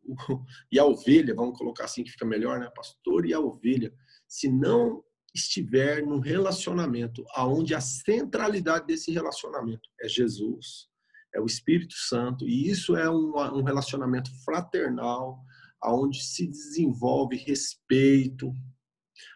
e 0.71 0.79
a 0.79 0.85
ovelha, 0.85 1.33
vamos 1.33 1.57
colocar 1.57 1.85
assim 1.85 2.03
que 2.03 2.11
fica 2.11 2.25
melhor, 2.25 2.59
né? 2.59 2.69
Pastor 2.75 3.25
e 3.25 3.33
a 3.33 3.39
ovelha. 3.39 3.93
Se 4.27 4.49
não 4.49 5.03
estiver 5.33 6.05
num 6.05 6.19
relacionamento 6.19 7.25
aonde 7.35 7.73
a 7.73 7.81
centralidade 7.81 8.85
desse 8.85 9.11
relacionamento 9.11 9.89
é 9.99 10.07
Jesus, 10.07 10.87
é 11.33 11.41
o 11.41 11.45
Espírito 11.45 11.95
Santo, 11.95 12.47
e 12.47 12.69
isso 12.69 12.95
é 12.95 13.09
um, 13.09 13.33
um 13.35 13.63
relacionamento 13.63 14.29
fraternal, 14.45 15.43
aonde 15.81 16.23
se 16.23 16.45
desenvolve 16.45 17.35
respeito, 17.35 18.53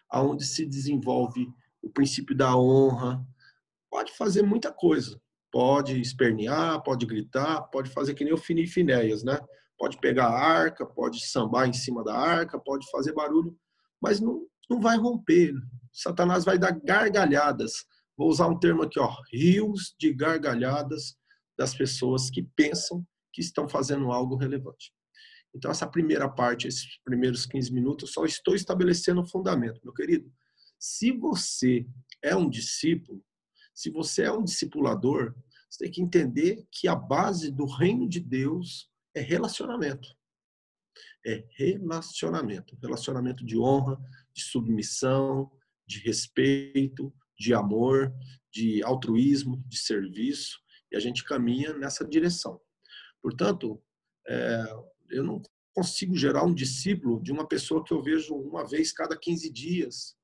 aonde 0.08 0.44
se 0.46 0.64
desenvolve 0.64 1.48
o 1.82 1.90
princípio 1.90 2.36
da 2.36 2.56
honra, 2.56 3.26
pode 3.90 4.12
fazer 4.12 4.42
muita 4.42 4.72
coisa. 4.72 5.20
Pode 5.50 5.98
espernear, 6.00 6.82
pode 6.82 7.06
gritar, 7.06 7.62
pode 7.70 7.90
fazer 7.90 8.14
que 8.14 8.24
nem 8.24 8.34
o 8.34 8.38
Fini 8.38 8.66
Finéias, 8.66 9.24
né? 9.24 9.38
Pode 9.78 9.98
pegar 9.98 10.26
a 10.26 10.38
arca, 10.38 10.84
pode 10.84 11.26
sambar 11.26 11.68
em 11.68 11.72
cima 11.72 12.04
da 12.04 12.14
arca, 12.14 12.58
pode 12.58 12.88
fazer 12.90 13.14
barulho, 13.14 13.56
mas 14.00 14.20
não, 14.20 14.46
não 14.68 14.80
vai 14.80 14.96
romper. 14.96 15.54
Satanás 15.92 16.44
vai 16.44 16.58
dar 16.58 16.72
gargalhadas. 16.72 17.86
Vou 18.16 18.28
usar 18.28 18.48
um 18.48 18.58
termo 18.58 18.82
aqui, 18.82 18.98
ó, 18.98 19.14
rios 19.32 19.94
de 19.98 20.12
gargalhadas 20.12 21.16
das 21.56 21.74
pessoas 21.74 22.28
que 22.28 22.42
pensam 22.54 23.06
que 23.32 23.40
estão 23.40 23.68
fazendo 23.68 24.10
algo 24.10 24.36
relevante. 24.36 24.92
Então, 25.54 25.70
essa 25.70 25.86
primeira 25.86 26.28
parte, 26.28 26.68
esses 26.68 27.00
primeiros 27.04 27.46
15 27.46 27.72
minutos, 27.72 28.12
só 28.12 28.24
estou 28.24 28.54
estabelecendo 28.54 29.22
o 29.22 29.28
fundamento. 29.28 29.80
Meu 29.82 29.94
querido, 29.94 30.30
se 30.78 31.10
você 31.12 31.86
é 32.22 32.36
um 32.36 32.48
discípulo, 32.48 33.22
se 33.78 33.90
você 33.90 34.24
é 34.24 34.32
um 34.32 34.42
discipulador, 34.42 35.36
você 35.70 35.84
tem 35.84 35.92
que 35.92 36.02
entender 36.02 36.66
que 36.68 36.88
a 36.88 36.96
base 36.96 37.48
do 37.48 37.64
reino 37.64 38.08
de 38.08 38.18
Deus 38.18 38.90
é 39.14 39.20
relacionamento. 39.20 40.08
É 41.24 41.46
relacionamento. 41.52 42.76
Relacionamento 42.82 43.46
de 43.46 43.56
honra, 43.56 43.96
de 44.34 44.42
submissão, 44.42 45.48
de 45.86 46.00
respeito, 46.00 47.14
de 47.38 47.54
amor, 47.54 48.12
de 48.52 48.82
altruísmo, 48.82 49.62
de 49.64 49.78
serviço. 49.78 50.58
E 50.90 50.96
a 50.96 51.00
gente 51.00 51.22
caminha 51.22 51.72
nessa 51.72 52.04
direção. 52.04 52.60
Portanto, 53.22 53.80
é, 54.26 54.64
eu 55.10 55.22
não 55.22 55.40
consigo 55.72 56.16
gerar 56.16 56.42
um 56.42 56.52
discípulo 56.52 57.22
de 57.22 57.30
uma 57.30 57.46
pessoa 57.46 57.84
que 57.84 57.92
eu 57.92 58.02
vejo 58.02 58.34
uma 58.34 58.66
vez 58.66 58.90
cada 58.90 59.16
15 59.16 59.48
dias, 59.52 60.16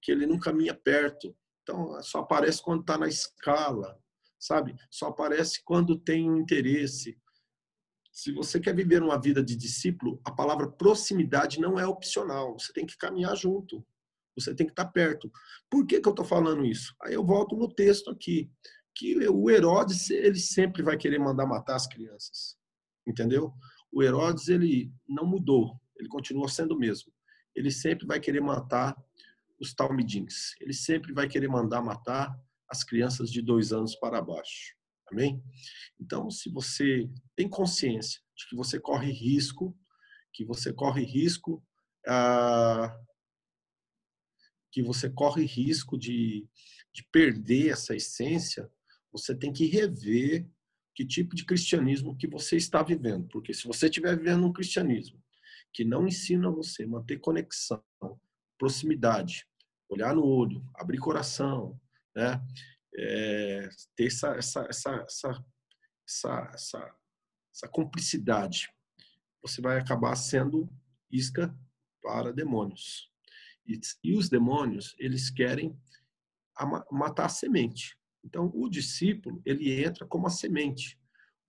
que 0.00 0.12
ele 0.12 0.24
não 0.24 0.38
caminha 0.38 0.72
perto, 0.72 1.36
então, 1.62 2.02
só 2.02 2.20
aparece 2.20 2.60
quando 2.60 2.80
está 2.80 2.98
na 2.98 3.08
escala, 3.08 3.98
sabe? 4.38 4.74
Só 4.90 5.08
aparece 5.08 5.62
quando 5.64 5.98
tem 5.98 6.30
um 6.30 6.38
interesse. 6.38 7.18
Se 8.12 8.32
você 8.32 8.60
quer 8.60 8.74
viver 8.74 9.02
uma 9.02 9.20
vida 9.20 9.42
de 9.42 9.56
discípulo, 9.56 10.20
a 10.24 10.32
palavra 10.32 10.70
proximidade 10.70 11.60
não 11.60 11.78
é 11.78 11.86
opcional. 11.86 12.58
Você 12.58 12.72
tem 12.72 12.84
que 12.84 12.96
caminhar 12.96 13.36
junto. 13.36 13.84
Você 14.36 14.54
tem 14.54 14.66
que 14.66 14.72
estar 14.72 14.86
tá 14.86 14.90
perto. 14.90 15.30
Por 15.70 15.86
que, 15.86 16.00
que 16.00 16.08
eu 16.08 16.12
estou 16.12 16.24
falando 16.24 16.64
isso? 16.64 16.94
Aí 17.02 17.14
eu 17.14 17.24
volto 17.24 17.56
no 17.56 17.72
texto 17.72 18.10
aqui. 18.10 18.50
Que 18.94 19.26
o 19.28 19.48
Herodes, 19.48 20.10
ele 20.10 20.38
sempre 20.38 20.82
vai 20.82 20.98
querer 20.98 21.18
mandar 21.18 21.46
matar 21.46 21.76
as 21.76 21.86
crianças. 21.86 22.58
Entendeu? 23.06 23.54
O 23.90 24.02
Herodes, 24.02 24.48
ele 24.48 24.92
não 25.08 25.24
mudou. 25.24 25.80
Ele 25.96 26.08
continua 26.08 26.48
sendo 26.48 26.74
o 26.74 26.78
mesmo. 26.78 27.10
Ele 27.54 27.70
sempre 27.70 28.06
vai 28.06 28.20
querer 28.20 28.40
matar 28.40 28.94
os 29.62 29.72
talmidins. 29.72 30.54
Ele 30.60 30.74
sempre 30.74 31.12
vai 31.12 31.28
querer 31.28 31.48
mandar 31.48 31.80
matar 31.80 32.36
as 32.68 32.82
crianças 32.82 33.30
de 33.30 33.40
dois 33.40 33.72
anos 33.72 33.94
para 33.94 34.20
baixo. 34.20 34.74
Amém? 35.10 35.42
Então, 36.00 36.30
se 36.30 36.50
você 36.50 37.08
tem 37.36 37.48
consciência 37.48 38.20
de 38.36 38.48
que 38.48 38.56
você 38.56 38.80
corre 38.80 39.12
risco, 39.12 39.76
que 40.32 40.44
você 40.44 40.72
corre 40.72 41.04
risco, 41.04 41.64
ah, 42.06 42.98
que 44.72 44.82
você 44.82 45.08
corre 45.08 45.44
risco 45.44 45.96
de, 45.98 46.48
de 46.92 47.04
perder 47.12 47.68
essa 47.70 47.94
essência, 47.94 48.70
você 49.12 49.34
tem 49.34 49.52
que 49.52 49.66
rever 49.66 50.48
que 50.94 51.06
tipo 51.06 51.36
de 51.36 51.44
cristianismo 51.44 52.16
que 52.16 52.26
você 52.26 52.56
está 52.56 52.82
vivendo. 52.82 53.28
Porque 53.28 53.54
se 53.54 53.66
você 53.66 53.86
estiver 53.86 54.16
vivendo 54.16 54.46
um 54.46 54.52
cristianismo 54.52 55.22
que 55.72 55.84
não 55.84 56.06
ensina 56.06 56.50
você 56.50 56.82
a 56.84 56.88
manter 56.88 57.18
conexão 57.18 57.82
proximidade, 58.58 59.44
olhar 59.92 60.14
no 60.14 60.24
olho, 60.24 60.64
abrir 60.74 60.98
coração, 60.98 61.78
né? 62.16 62.42
É, 62.94 63.68
ter 63.96 64.06
essa, 64.06 64.34
essa, 64.34 64.66
essa, 64.68 64.90
essa, 65.06 65.44
essa, 66.06 66.50
essa, 66.54 66.94
essa 67.54 67.68
cumplicidade, 67.68 68.68
você 69.42 69.60
vai 69.60 69.78
acabar 69.78 70.14
sendo 70.14 70.68
isca 71.10 71.54
para 72.02 72.32
demônios. 72.32 73.10
E, 73.66 73.78
e 74.02 74.16
os 74.16 74.28
demônios, 74.28 74.94
eles 74.98 75.30
querem 75.30 75.78
matar 76.90 77.26
a 77.26 77.30
semente. 77.30 77.96
Então, 78.24 78.50
o 78.54 78.68
discípulo, 78.68 79.42
ele 79.44 79.82
entra 79.82 80.06
como 80.06 80.26
a 80.26 80.30
semente. 80.30 80.98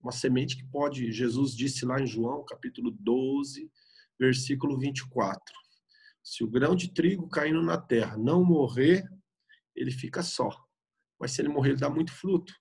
Uma 0.00 0.12
semente 0.12 0.56
que 0.56 0.64
pode, 0.64 1.12
Jesus 1.12 1.54
disse 1.54 1.84
lá 1.84 2.00
em 2.00 2.06
João, 2.06 2.44
capítulo 2.44 2.90
12, 2.90 3.70
versículo 4.18 4.78
24. 4.78 5.63
Se 6.24 6.42
o 6.42 6.50
grão 6.50 6.74
de 6.74 6.92
trigo 6.92 7.28
caindo 7.28 7.62
na 7.62 7.76
terra 7.76 8.16
não 8.16 8.42
morrer, 8.42 9.06
ele 9.76 9.90
fica 9.90 10.22
só. 10.22 10.48
Mas 11.20 11.32
se 11.32 11.42
ele 11.42 11.48
morrer, 11.48 11.70
ele 11.70 11.80
dá 11.80 11.90
muito 11.90 12.12
fruto. 12.12 12.54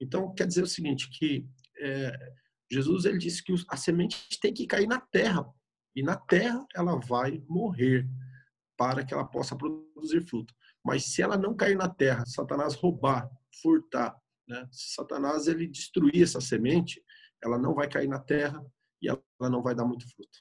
Então, 0.00 0.32
quer 0.32 0.46
dizer 0.46 0.62
o 0.62 0.66
seguinte, 0.66 1.10
que 1.10 1.46
é, 1.78 2.32
Jesus 2.70 3.04
ele 3.04 3.18
disse 3.18 3.42
que 3.42 3.52
a 3.68 3.76
semente 3.76 4.16
tem 4.40 4.54
que 4.54 4.66
cair 4.66 4.86
na 4.86 5.00
terra. 5.00 5.44
E 5.94 6.02
na 6.02 6.16
terra 6.16 6.64
ela 6.74 6.96
vai 6.96 7.42
morrer 7.48 8.08
para 8.78 9.04
que 9.04 9.12
ela 9.12 9.24
possa 9.24 9.56
produzir 9.56 10.22
fruto. 10.22 10.54
Mas 10.84 11.06
se 11.06 11.20
ela 11.20 11.36
não 11.36 11.54
cair 11.54 11.76
na 11.76 11.88
terra, 11.88 12.24
Satanás 12.24 12.74
roubar, 12.74 13.28
furtar, 13.60 14.16
né? 14.48 14.66
se 14.70 14.94
Satanás 14.94 15.48
ele 15.48 15.66
destruir 15.66 16.22
essa 16.22 16.40
semente, 16.40 17.02
ela 17.42 17.58
não 17.58 17.74
vai 17.74 17.88
cair 17.88 18.08
na 18.08 18.18
terra 18.18 18.64
e 19.02 19.08
ela 19.08 19.50
não 19.50 19.62
vai 19.62 19.74
dar 19.74 19.84
muito 19.84 20.08
fruto. 20.14 20.38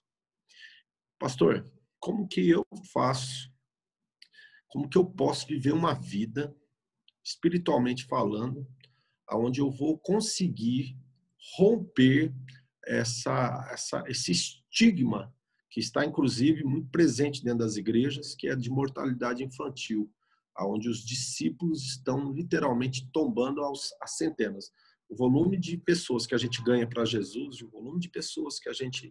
Pastor, 1.19 1.69
como 1.99 2.27
que 2.27 2.49
eu 2.49 2.65
faço? 2.93 3.51
Como 4.67 4.87
que 4.87 4.97
eu 4.97 5.05
posso 5.05 5.47
viver 5.47 5.73
uma 5.73 5.93
vida 5.93 6.55
espiritualmente 7.23 8.05
falando, 8.05 8.67
aonde 9.27 9.61
eu 9.61 9.69
vou 9.69 9.97
conseguir 9.97 10.97
romper 11.57 12.33
essa, 12.85 13.69
essa, 13.71 14.03
esse 14.07 14.31
estigma 14.31 15.33
que 15.69 15.79
está 15.79 16.03
inclusive 16.03 16.63
muito 16.63 16.89
presente 16.89 17.43
dentro 17.43 17.59
das 17.59 17.75
igrejas, 17.75 18.33
que 18.33 18.47
é 18.47 18.55
de 18.55 18.69
mortalidade 18.69 19.43
infantil, 19.43 20.11
aonde 20.55 20.89
os 20.89 21.05
discípulos 21.05 21.85
estão 21.85 22.33
literalmente 22.33 23.09
tombando 23.11 23.61
aos, 23.61 23.93
a 24.01 24.07
centenas. 24.07 24.71
O 25.07 25.15
volume 25.15 25.57
de 25.57 25.77
pessoas 25.77 26.25
que 26.25 26.35
a 26.35 26.37
gente 26.37 26.61
ganha 26.63 26.87
para 26.87 27.05
Jesus, 27.05 27.61
o 27.61 27.69
volume 27.69 27.99
de 27.99 28.09
pessoas 28.09 28.59
que 28.59 28.67
a 28.67 28.73
gente 28.73 29.07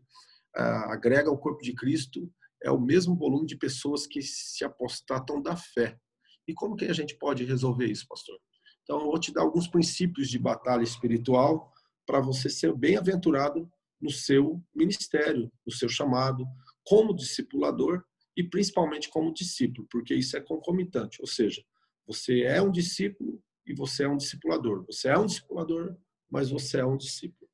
uh, 0.57 0.90
agrega 0.90 1.30
ao 1.30 1.38
corpo 1.38 1.62
de 1.62 1.73
Cristo, 1.75 2.30
é 2.62 2.70
o 2.70 2.80
mesmo 2.80 3.16
volume 3.16 3.46
de 3.46 3.56
pessoas 3.56 4.06
que 4.06 4.20
se 4.22 4.64
apostatam 4.64 5.40
da 5.40 5.56
fé. 5.56 5.98
E 6.46 6.54
como 6.54 6.76
que 6.76 6.86
a 6.86 6.92
gente 6.92 7.16
pode 7.16 7.44
resolver 7.44 7.86
isso, 7.86 8.06
pastor? 8.08 8.38
Então, 8.82 9.00
eu 9.00 9.06
vou 9.06 9.20
te 9.20 9.32
dar 9.32 9.42
alguns 9.42 9.68
princípios 9.68 10.28
de 10.28 10.38
batalha 10.38 10.82
espiritual 10.82 11.72
para 12.06 12.20
você 12.20 12.48
ser 12.48 12.74
bem-aventurado 12.74 13.70
no 14.00 14.10
seu 14.10 14.62
ministério, 14.74 15.52
no 15.66 15.72
seu 15.72 15.88
chamado, 15.88 16.46
como 16.84 17.14
discipulador 17.14 18.02
e 18.36 18.42
principalmente 18.42 19.10
como 19.10 19.34
discípulo, 19.34 19.86
porque 19.90 20.14
isso 20.14 20.36
é 20.36 20.40
concomitante, 20.40 21.20
ou 21.20 21.26
seja, 21.26 21.62
você 22.06 22.42
é 22.42 22.62
um 22.62 22.70
discípulo 22.70 23.42
e 23.66 23.74
você 23.74 24.04
é 24.04 24.08
um 24.08 24.16
discipulador. 24.16 24.84
Você 24.86 25.08
é 25.08 25.18
um 25.18 25.26
discipulador, 25.26 25.94
mas 26.30 26.48
você 26.48 26.78
é 26.78 26.86
um 26.86 26.96
discípulo. 26.96 27.50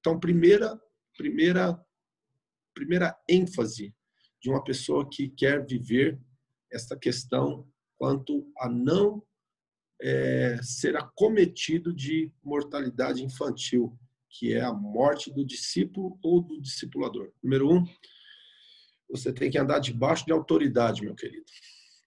Então, 0.00 0.18
primeira, 0.18 0.78
primeira, 1.16 1.80
primeira 2.74 3.16
ênfase 3.28 3.94
de 4.44 4.50
uma 4.50 4.62
pessoa 4.62 5.08
que 5.08 5.30
quer 5.30 5.64
viver 5.64 6.20
esta 6.70 6.94
questão 6.94 7.66
quanto 7.96 8.46
a 8.58 8.68
não 8.68 9.22
é, 10.02 10.60
ser 10.62 10.98
acometido 10.98 11.94
de 11.94 12.30
mortalidade 12.42 13.24
infantil, 13.24 13.98
que 14.28 14.52
é 14.52 14.60
a 14.60 14.70
morte 14.70 15.32
do 15.32 15.46
discípulo 15.46 16.18
ou 16.22 16.42
do 16.42 16.60
discipulador. 16.60 17.32
Número 17.42 17.72
um, 17.72 17.86
você 19.08 19.32
tem 19.32 19.50
que 19.50 19.56
andar 19.56 19.78
debaixo 19.78 20.26
de 20.26 20.32
autoridade, 20.32 21.00
meu 21.00 21.14
querido. 21.14 21.46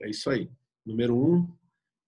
É 0.04 0.08
isso 0.08 0.30
aí. 0.30 0.48
Número 0.86 1.18
um, 1.18 1.52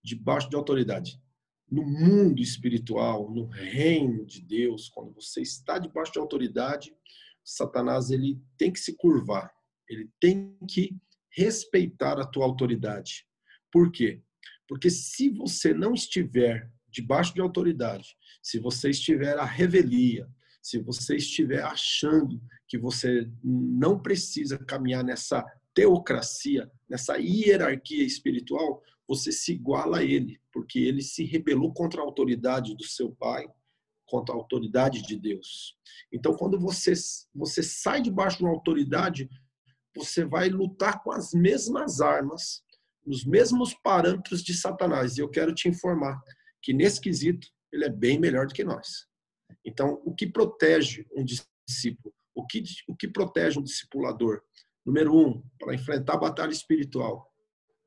debaixo 0.03 0.47
de 0.47 0.55
autoridade. 0.55 1.19
No 1.67 1.83
mundo 1.83 2.39
espiritual, 2.39 3.31
no 3.31 3.47
reino 3.47 4.27
de 4.27 4.43
Deus, 4.43 4.89
quando 4.89 5.11
você 5.11 5.41
está 5.41 5.79
debaixo 5.79 6.11
de 6.13 6.19
autoridade, 6.19 6.95
Satanás 7.43 8.11
ele 8.11 8.39
tem 8.59 8.71
que 8.71 8.79
se 8.79 8.95
curvar. 8.95 9.51
Ele 9.89 10.09
tem 10.19 10.57
que 10.69 10.95
respeitar 11.31 12.19
a 12.19 12.25
tua 12.25 12.45
autoridade. 12.45 13.25
Por 13.71 13.91
quê? 13.91 14.21
Porque 14.67 14.89
se 14.89 15.29
você 15.29 15.73
não 15.73 15.93
estiver 15.93 16.71
debaixo 16.89 17.33
de 17.33 17.41
autoridade, 17.41 18.15
se 18.41 18.59
você 18.59 18.89
estiver 18.89 19.37
à 19.37 19.45
revelia, 19.45 20.27
se 20.61 20.79
você 20.79 21.15
estiver 21.15 21.63
achando 21.63 22.41
que 22.67 22.77
você 22.77 23.29
não 23.43 23.99
precisa 23.99 24.57
caminhar 24.57 25.03
nessa 25.03 25.43
teocracia, 25.73 26.69
nessa 26.87 27.17
hierarquia 27.17 28.03
espiritual, 28.03 28.81
você 29.07 29.31
se 29.31 29.53
iguala 29.53 29.99
a 29.99 30.03
ele, 30.03 30.39
porque 30.51 30.79
ele 30.79 31.01
se 31.01 31.23
rebelou 31.23 31.73
contra 31.73 32.01
a 32.01 32.03
autoridade 32.03 32.75
do 32.75 32.83
seu 32.83 33.11
pai, 33.11 33.47
contra 34.05 34.35
a 34.35 34.37
autoridade 34.37 35.01
de 35.01 35.15
Deus. 35.15 35.75
Então, 36.11 36.35
quando 36.35 36.59
você, 36.59 36.93
você 37.33 37.63
sai 37.63 38.01
debaixo 38.01 38.37
de 38.37 38.43
uma 38.43 38.53
autoridade, 38.53 39.29
você 39.95 40.25
vai 40.25 40.49
lutar 40.49 41.01
com 41.03 41.11
as 41.11 41.33
mesmas 41.33 42.01
armas, 42.01 42.63
nos 43.05 43.25
mesmos 43.25 43.73
parâmetros 43.73 44.43
de 44.43 44.53
Satanás. 44.53 45.17
E 45.17 45.21
eu 45.21 45.29
quero 45.29 45.53
te 45.53 45.67
informar 45.67 46.21
que 46.61 46.73
nesse 46.73 46.99
quesito 47.01 47.47
ele 47.71 47.85
é 47.85 47.89
bem 47.89 48.19
melhor 48.19 48.47
do 48.47 48.53
que 48.53 48.63
nós. 48.63 49.07
Então, 49.65 50.01
o 50.05 50.13
que 50.13 50.27
protege 50.27 51.05
um 51.15 51.23
discípulo? 51.23 52.13
O 52.35 52.45
que, 52.45 52.63
o 52.87 52.95
que 52.95 53.07
protege 53.07 53.59
um 53.59 53.63
discipulador? 53.63 54.41
Número 54.85 55.15
um, 55.15 55.43
para 55.59 55.75
enfrentar 55.75 56.13
a 56.13 56.19
batalha 56.19 56.51
espiritual, 56.51 57.31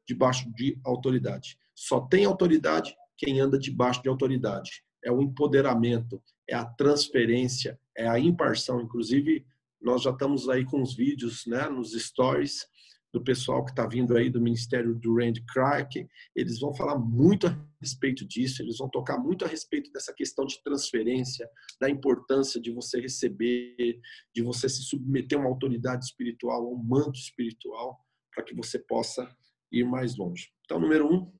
debaixo 0.06 0.52
de 0.54 0.78
autoridade. 0.84 1.58
Só 1.74 2.00
tem 2.00 2.24
autoridade 2.24 2.94
quem 3.16 3.40
anda 3.40 3.58
debaixo 3.58 4.02
de 4.02 4.08
autoridade. 4.08 4.84
É 5.04 5.10
o 5.10 5.22
empoderamento, 5.22 6.22
é 6.48 6.54
a 6.54 6.64
transferência, 6.64 7.78
é 7.96 8.08
a 8.08 8.18
imparção. 8.18 8.80
Inclusive, 8.80 9.46
nós 9.82 10.02
já 10.02 10.10
estamos 10.10 10.48
aí 10.48 10.64
com 10.64 10.80
os 10.80 10.94
vídeos 10.94 11.44
né, 11.46 11.68
nos 11.68 11.92
stories 11.92 12.66
do 13.12 13.22
pessoal 13.22 13.62
que 13.64 13.70
está 13.70 13.86
vindo 13.86 14.16
aí 14.16 14.30
do 14.30 14.40
Ministério 14.40 14.94
do 14.94 15.16
Randy 15.16 15.44
Clark. 15.52 16.08
Eles 16.34 16.58
vão 16.58 16.74
falar 16.74 16.98
muito 16.98 17.46
a 17.46 17.68
respeito 17.80 18.26
disso, 18.26 18.62
eles 18.62 18.78
vão 18.78 18.88
tocar 18.88 19.18
muito 19.18 19.44
a 19.44 19.48
respeito 19.48 19.92
dessa 19.92 20.14
questão 20.14 20.46
de 20.46 20.62
transferência, 20.62 21.48
da 21.78 21.90
importância 21.90 22.60
de 22.60 22.70
você 22.70 23.00
receber, 23.00 24.00
de 24.34 24.42
você 24.42 24.68
se 24.68 24.82
submeter 24.82 25.36
a 25.36 25.42
uma 25.42 25.50
autoridade 25.50 26.04
espiritual, 26.04 26.64
a 26.64 26.70
um 26.70 26.82
manto 26.82 27.18
espiritual, 27.18 27.98
para 28.34 28.44
que 28.44 28.54
você 28.54 28.78
possa 28.78 29.28
ir 29.70 29.84
mais 29.84 30.16
longe. 30.16 30.50
Então, 30.64 30.80
número 30.80 31.06
um, 31.06 31.30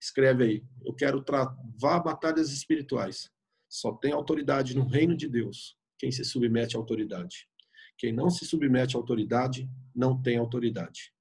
escreve 0.00 0.44
aí: 0.44 0.64
eu 0.84 0.94
quero 0.94 1.24
travar 1.24 2.04
batalhas 2.04 2.52
espirituais. 2.52 3.30
Só 3.68 3.92
tem 3.94 4.12
autoridade 4.12 4.76
no 4.76 4.86
reino 4.86 5.16
de 5.16 5.28
Deus 5.28 5.76
quem 5.98 6.12
se 6.12 6.24
submete 6.24 6.76
à 6.76 6.78
autoridade. 6.78 7.48
Quem 7.96 8.12
não 8.12 8.28
se 8.30 8.44
submete 8.44 8.96
à 8.96 8.98
autoridade 8.98 9.68
não 9.94 10.20
tem 10.20 10.36
autoridade. 10.36 11.12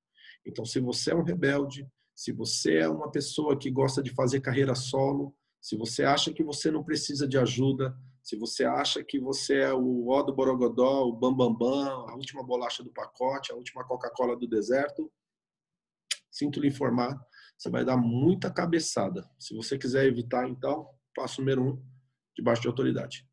Então, 0.46 0.66
se 0.66 0.80
você 0.80 1.12
é 1.12 1.16
um 1.16 1.24
rebelde, 1.24 1.88
se 2.16 2.32
você 2.32 2.78
é 2.78 2.90
uma 2.90 3.10
pessoa 3.12 3.58
que 3.58 3.70
gosta 3.70 4.02
de 4.02 4.12
fazer 4.12 4.42
carreira 4.42 4.76
solo, 4.76 5.36
se 5.62 5.78
você 5.78 6.04
acha 6.04 6.34
que 6.34 6.44
você 6.44 6.70
não 6.70 6.84
precisa 6.84 7.28
de 7.28 7.38
ajuda, 7.38 7.98
se 8.22 8.38
você 8.38 8.66
acha 8.66 9.04
que 9.04 9.20
você 9.20 9.60
é 9.60 9.74
o 9.74 10.08
ó 10.10 10.22
do 10.22 10.34
Borogodó, 10.34 11.06
o 11.08 11.14
Bambambam, 11.14 11.58
Bam 11.58 11.84
Bam, 11.84 12.10
a 12.10 12.16
última 12.16 12.44
bolacha 12.44 12.84
do 12.84 12.92
pacote, 12.92 13.52
a 13.52 13.56
última 13.56 13.86
Coca-Cola 13.86 14.36
do 14.38 14.48
deserto, 14.48 15.12
sinto 16.32 16.60
lhe 16.60 16.68
informar, 16.68 17.20
você 17.58 17.70
vai 17.70 17.86
dar 17.86 17.98
muita 17.98 18.52
cabeçada. 18.52 19.30
Se 19.40 19.56
você 19.56 19.78
quiser 19.78 20.06
evitar, 20.06 20.50
então, 20.50 20.90
passo 21.16 21.42
número 21.42 21.64
um, 21.64 21.86
debaixo 22.36 22.62
de 22.62 22.68
autoridade. 22.68 23.28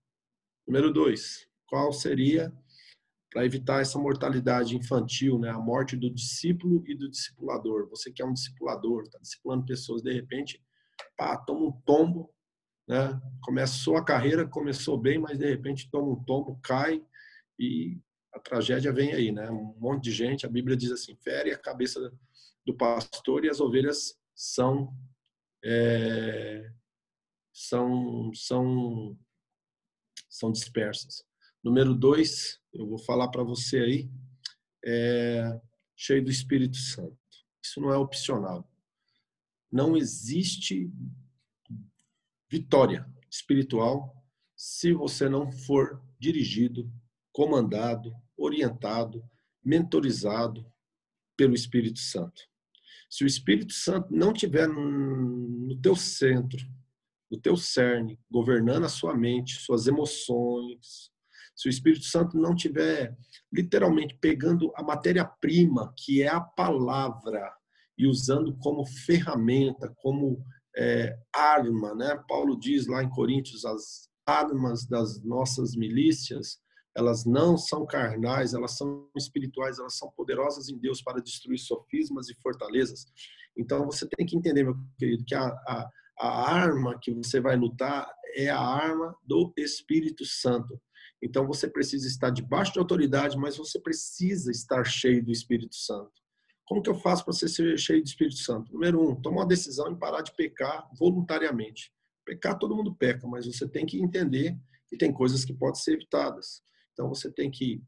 Número 0.67 0.93
dois, 0.93 1.49
qual 1.67 1.93
seria 1.93 2.53
para 3.31 3.45
evitar 3.45 3.81
essa 3.81 3.99
mortalidade 3.99 4.77
infantil, 4.77 5.39
né? 5.39 5.51
a 5.51 5.59
morte 5.59 5.97
do 5.97 6.11
discípulo 6.11 6.83
e 6.87 6.95
do 6.97 7.09
discipulador. 7.09 7.89
Você 7.89 8.11
que 8.11 8.21
é 8.21 8.25
um 8.25 8.33
discipulador, 8.33 9.05
está 9.05 9.19
discipulando 9.19 9.65
pessoas, 9.65 10.03
de 10.03 10.13
repente, 10.13 10.63
pá, 11.17 11.37
toma 11.37 11.67
um 11.67 11.73
tombo, 11.85 12.33
né? 12.89 13.21
começou 13.43 13.97
a 13.97 14.05
carreira, 14.05 14.47
começou 14.47 14.99
bem, 14.99 15.19
mas 15.19 15.39
de 15.39 15.49
repente 15.49 15.89
toma 15.91 16.13
um 16.13 16.25
tombo, 16.25 16.59
cai 16.63 17.01
e 17.59 18.01
a 18.35 18.41
tragédia 18.41 18.93
vem 18.93 19.13
aí. 19.13 19.31
Né? 19.31 19.49
Um 19.51 19.77
monte 19.79 20.05
de 20.05 20.13
gente, 20.13 20.45
a 20.45 20.49
Bíblia 20.49 20.77
diz 20.77 20.91
assim, 20.91 21.15
fere 21.17 21.53
a 21.53 21.59
cabeça 21.59 22.13
do 22.67 22.75
pastor 22.75 23.45
e 23.45 23.49
as 23.49 23.61
ovelhas 23.61 24.19
são... 24.35 24.93
É, 25.63 26.73
são, 27.53 28.33
são, 28.33 29.19
são 30.29 30.51
dispersas. 30.51 31.25
Número 31.63 31.95
dois, 31.95 32.59
eu 32.73 32.87
vou 32.87 32.99
falar 32.99 33.29
para 33.29 33.43
você 33.43 33.81
aí, 33.81 34.11
é, 34.83 35.61
cheio 35.95 36.25
do 36.25 36.31
Espírito 36.31 36.79
Santo. 36.79 37.19
Isso 37.63 37.81
não 37.83 37.93
é 37.93 37.99
opcional. 37.99 38.67
Não 39.71 39.95
existe 39.95 40.91
vitória 42.49 43.07
espiritual 43.31 44.17
se 44.57 44.95
você 44.95 45.29
não 45.29 45.53
for 45.53 46.03
dirigido, 46.19 46.91
comandado, 47.31 48.15
orientado, 48.39 49.23
mentorizado 49.63 50.67
pelo 51.37 51.55
Espírito 51.55 51.99
Santo. 51.99 52.43
Se 53.09 53.23
o 53.23 53.27
Espírito 53.27 53.75
Santo 53.75 54.15
não 54.15 54.33
tiver 54.33 54.67
no 54.67 55.79
teu 55.83 55.95
centro, 55.95 56.67
no 57.31 57.39
teu 57.39 57.55
cerne, 57.57 58.19
governando 58.31 58.85
a 58.85 58.89
sua 58.89 59.15
mente, 59.15 59.61
suas 59.61 59.87
emoções, 59.87 61.13
se 61.61 61.69
o 61.69 61.71
Espírito 61.71 62.07
Santo 62.07 62.39
não 62.39 62.57
tiver 62.57 63.15
literalmente 63.53 64.17
pegando 64.19 64.73
a 64.75 64.83
matéria-prima, 64.83 65.93
que 65.95 66.23
é 66.23 66.29
a 66.29 66.41
palavra, 66.41 67.53
e 67.99 68.07
usando 68.07 68.57
como 68.57 68.87
ferramenta, 68.87 69.93
como 69.97 70.43
é, 70.75 71.15
arma, 71.31 71.95
né? 71.95 72.19
Paulo 72.27 72.59
diz 72.59 72.87
lá 72.87 73.03
em 73.03 73.11
Coríntios, 73.11 73.67
as 73.67 74.09
armas 74.27 74.87
das 74.87 75.23
nossas 75.23 75.77
milícias, 75.77 76.59
elas 76.97 77.27
não 77.27 77.59
são 77.59 77.85
carnais, 77.85 78.55
elas 78.55 78.79
são 78.79 79.07
espirituais, 79.15 79.79
elas 79.79 79.99
são 79.99 80.11
poderosas 80.17 80.71
em 80.71 80.79
Deus 80.79 81.03
para 81.03 81.21
destruir 81.21 81.59
sofismas 81.59 82.31
e 82.31 82.41
fortalezas. 82.41 83.05
Então 83.55 83.85
você 83.85 84.09
tem 84.09 84.25
que 84.25 84.35
entender, 84.35 84.65
meu 84.65 84.77
querido, 84.99 85.27
que 85.27 85.35
a, 85.35 85.45
a, 85.45 85.91
a 86.19 86.51
arma 86.55 86.99
que 86.99 87.13
você 87.13 87.39
vai 87.39 87.55
lutar 87.55 88.11
é 88.35 88.49
a 88.49 88.59
arma 88.59 89.15
do 89.23 89.53
Espírito 89.59 90.25
Santo. 90.25 90.81
Então 91.23 91.47
você 91.47 91.69
precisa 91.69 92.07
estar 92.07 92.31
debaixo 92.31 92.73
de 92.73 92.79
autoridade, 92.79 93.37
mas 93.37 93.57
você 93.57 93.79
precisa 93.79 94.51
estar 94.51 94.85
cheio 94.85 95.25
do 95.25 95.31
Espírito 95.31 95.75
Santo. 95.75 96.13
Como 96.65 96.83
que 96.83 96.89
eu 96.89 96.95
faço 96.95 97.25
para 97.25 97.35
ser 97.35 97.77
cheio 97.79 98.03
do 98.03 98.07
Espírito 98.07 98.39
Santo? 98.39 98.73
Número 98.73 99.11
um, 99.11 99.21
toma 99.21 99.39
uma 99.39 99.47
decisão 99.47 99.91
em 99.91 99.99
parar 99.99 100.23
de 100.23 100.35
pecar 100.35 100.89
voluntariamente. 100.97 101.93
Pecar 102.25 102.59
todo 102.59 102.77
mundo 102.77 102.95
peca, 102.95 103.27
mas 103.27 103.45
você 103.45 103.69
tem 103.69 103.85
que 103.85 104.01
entender 104.01 104.57
que 104.89 104.97
tem 104.97 105.13
coisas 105.13 105.45
que 105.45 105.53
podem 105.53 105.81
ser 105.81 105.95
evitadas. 105.95 106.63
Então 106.93 107.09
você 107.09 107.31
tem 107.31 107.51
que 107.51 107.83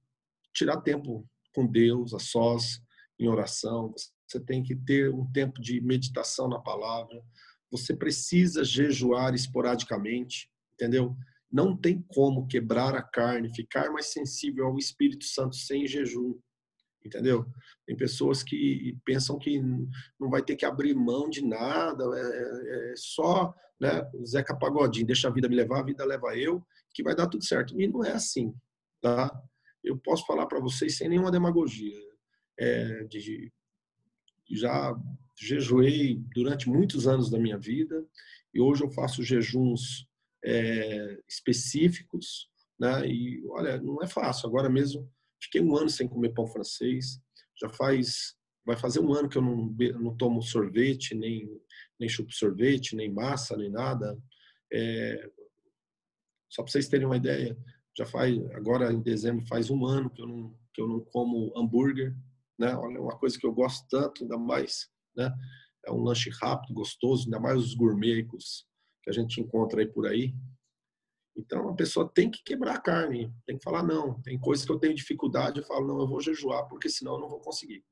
tirar 0.52 0.80
tempo 0.80 1.28
com 1.54 1.66
Deus, 1.66 2.12
a 2.12 2.18
sós, 2.18 2.80
em 3.18 3.28
oração. 3.28 3.94
Você 4.26 4.40
tem 4.40 4.62
que 4.62 4.74
ter 4.74 5.12
um 5.12 5.30
tempo 5.30 5.60
de 5.60 5.80
meditação 5.80 6.48
na 6.48 6.58
palavra. 6.58 7.22
Você 7.70 7.94
precisa 7.94 8.64
jejuar 8.64 9.34
esporadicamente, 9.34 10.50
entendeu? 10.74 11.16
Não 11.52 11.76
tem 11.76 12.00
como 12.08 12.46
quebrar 12.46 12.94
a 12.94 13.02
carne, 13.02 13.54
ficar 13.54 13.90
mais 13.90 14.06
sensível 14.06 14.66
ao 14.66 14.78
Espírito 14.78 15.24
Santo 15.24 15.54
sem 15.54 15.86
jejum, 15.86 16.38
entendeu? 17.04 17.46
Tem 17.86 17.96
pessoas 17.96 18.42
que 18.42 18.96
pensam 19.04 19.38
que 19.38 19.60
não 20.18 20.30
vai 20.30 20.42
ter 20.42 20.56
que 20.56 20.64
abrir 20.64 20.94
mão 20.94 21.28
de 21.28 21.44
nada, 21.44 22.04
é, 22.16 22.20
é, 22.20 22.92
é 22.92 22.94
só 22.96 23.54
né, 23.78 24.08
Zeca 24.24 24.56
Pagodinho, 24.56 25.06
deixa 25.06 25.28
a 25.28 25.30
vida 25.30 25.48
me 25.48 25.56
levar, 25.56 25.80
a 25.80 25.84
vida 25.84 26.04
leva 26.04 26.36
eu, 26.36 26.64
que 26.94 27.02
vai 27.02 27.14
dar 27.14 27.26
tudo 27.26 27.44
certo. 27.44 27.78
E 27.80 27.86
não 27.86 28.04
é 28.04 28.12
assim, 28.12 28.54
tá? 29.00 29.30
Eu 29.82 29.98
posso 29.98 30.24
falar 30.24 30.46
para 30.46 30.60
vocês 30.60 30.96
sem 30.96 31.08
nenhuma 31.08 31.32
demagogia. 31.32 32.00
É, 32.58 33.04
de, 33.04 33.52
já 34.50 34.94
jejuei 35.36 36.22
durante 36.34 36.68
muitos 36.68 37.08
anos 37.08 37.30
da 37.30 37.38
minha 37.38 37.58
vida 37.58 38.04
e 38.54 38.60
hoje 38.60 38.84
eu 38.84 38.90
faço 38.90 39.22
jejuns 39.22 40.06
é, 40.44 41.18
específicos, 41.28 42.48
né? 42.78 43.06
E 43.06 43.42
olha, 43.48 43.80
não 43.80 44.02
é 44.02 44.06
fácil. 44.06 44.48
Agora 44.48 44.68
mesmo 44.68 45.10
fiquei 45.42 45.60
um 45.60 45.76
ano 45.76 45.88
sem 45.88 46.08
comer 46.08 46.30
pão 46.30 46.46
francês. 46.46 47.20
Já 47.60 47.68
faz, 47.68 48.34
vai 48.64 48.76
fazer 48.76 49.00
um 49.00 49.12
ano 49.12 49.28
que 49.28 49.38
eu 49.38 49.42
não, 49.42 49.74
não 50.00 50.16
tomo 50.16 50.42
sorvete, 50.42 51.14
nem 51.14 51.48
nem 51.98 52.08
chupo 52.08 52.32
sorvete, 52.32 52.96
nem 52.96 53.12
massa, 53.12 53.56
nem 53.56 53.70
nada. 53.70 54.18
É, 54.72 55.30
só 56.50 56.62
para 56.62 56.72
vocês 56.72 56.88
terem 56.88 57.06
uma 57.06 57.16
ideia, 57.16 57.56
já 57.96 58.04
faz 58.04 58.36
agora 58.52 58.92
em 58.92 59.00
dezembro 59.00 59.46
faz 59.46 59.70
um 59.70 59.86
ano 59.86 60.10
que 60.10 60.20
eu 60.20 60.26
não 60.26 60.58
que 60.74 60.80
eu 60.80 60.88
não 60.88 61.00
como 61.00 61.52
hambúrguer, 61.56 62.16
né? 62.58 62.74
Olha, 62.74 63.00
uma 63.00 63.18
coisa 63.18 63.38
que 63.38 63.46
eu 63.46 63.52
gosto 63.52 63.86
tanto, 63.90 64.22
ainda 64.22 64.38
mais, 64.38 64.88
né? 65.14 65.30
É 65.86 65.92
um 65.92 66.02
lanche 66.02 66.30
rápido, 66.40 66.72
gostoso, 66.72 67.24
ainda 67.24 67.38
mais 67.38 67.58
os 67.58 67.74
gourmeticos 67.74 68.66
que 69.02 69.10
a 69.10 69.12
gente 69.12 69.40
encontra 69.40 69.80
aí 69.80 69.86
por 69.86 70.06
aí. 70.06 70.34
Então 71.36 71.68
a 71.68 71.74
pessoa 71.74 72.08
tem 72.08 72.30
que 72.30 72.42
quebrar 72.42 72.76
a 72.76 72.80
carne, 72.80 73.32
tem 73.46 73.56
que 73.56 73.64
falar 73.64 73.82
não. 73.82 74.20
Tem 74.22 74.38
coisas 74.38 74.64
que 74.64 74.72
eu 74.72 74.78
tenho 74.78 74.94
dificuldade, 74.94 75.60
eu 75.60 75.66
falo 75.66 75.86
não, 75.86 76.00
eu 76.00 76.06
vou 76.06 76.20
jejuar 76.20 76.68
porque 76.68 76.88
senão 76.88 77.14
eu 77.14 77.20
não 77.20 77.28
vou 77.28 77.40
conseguir. 77.40 77.84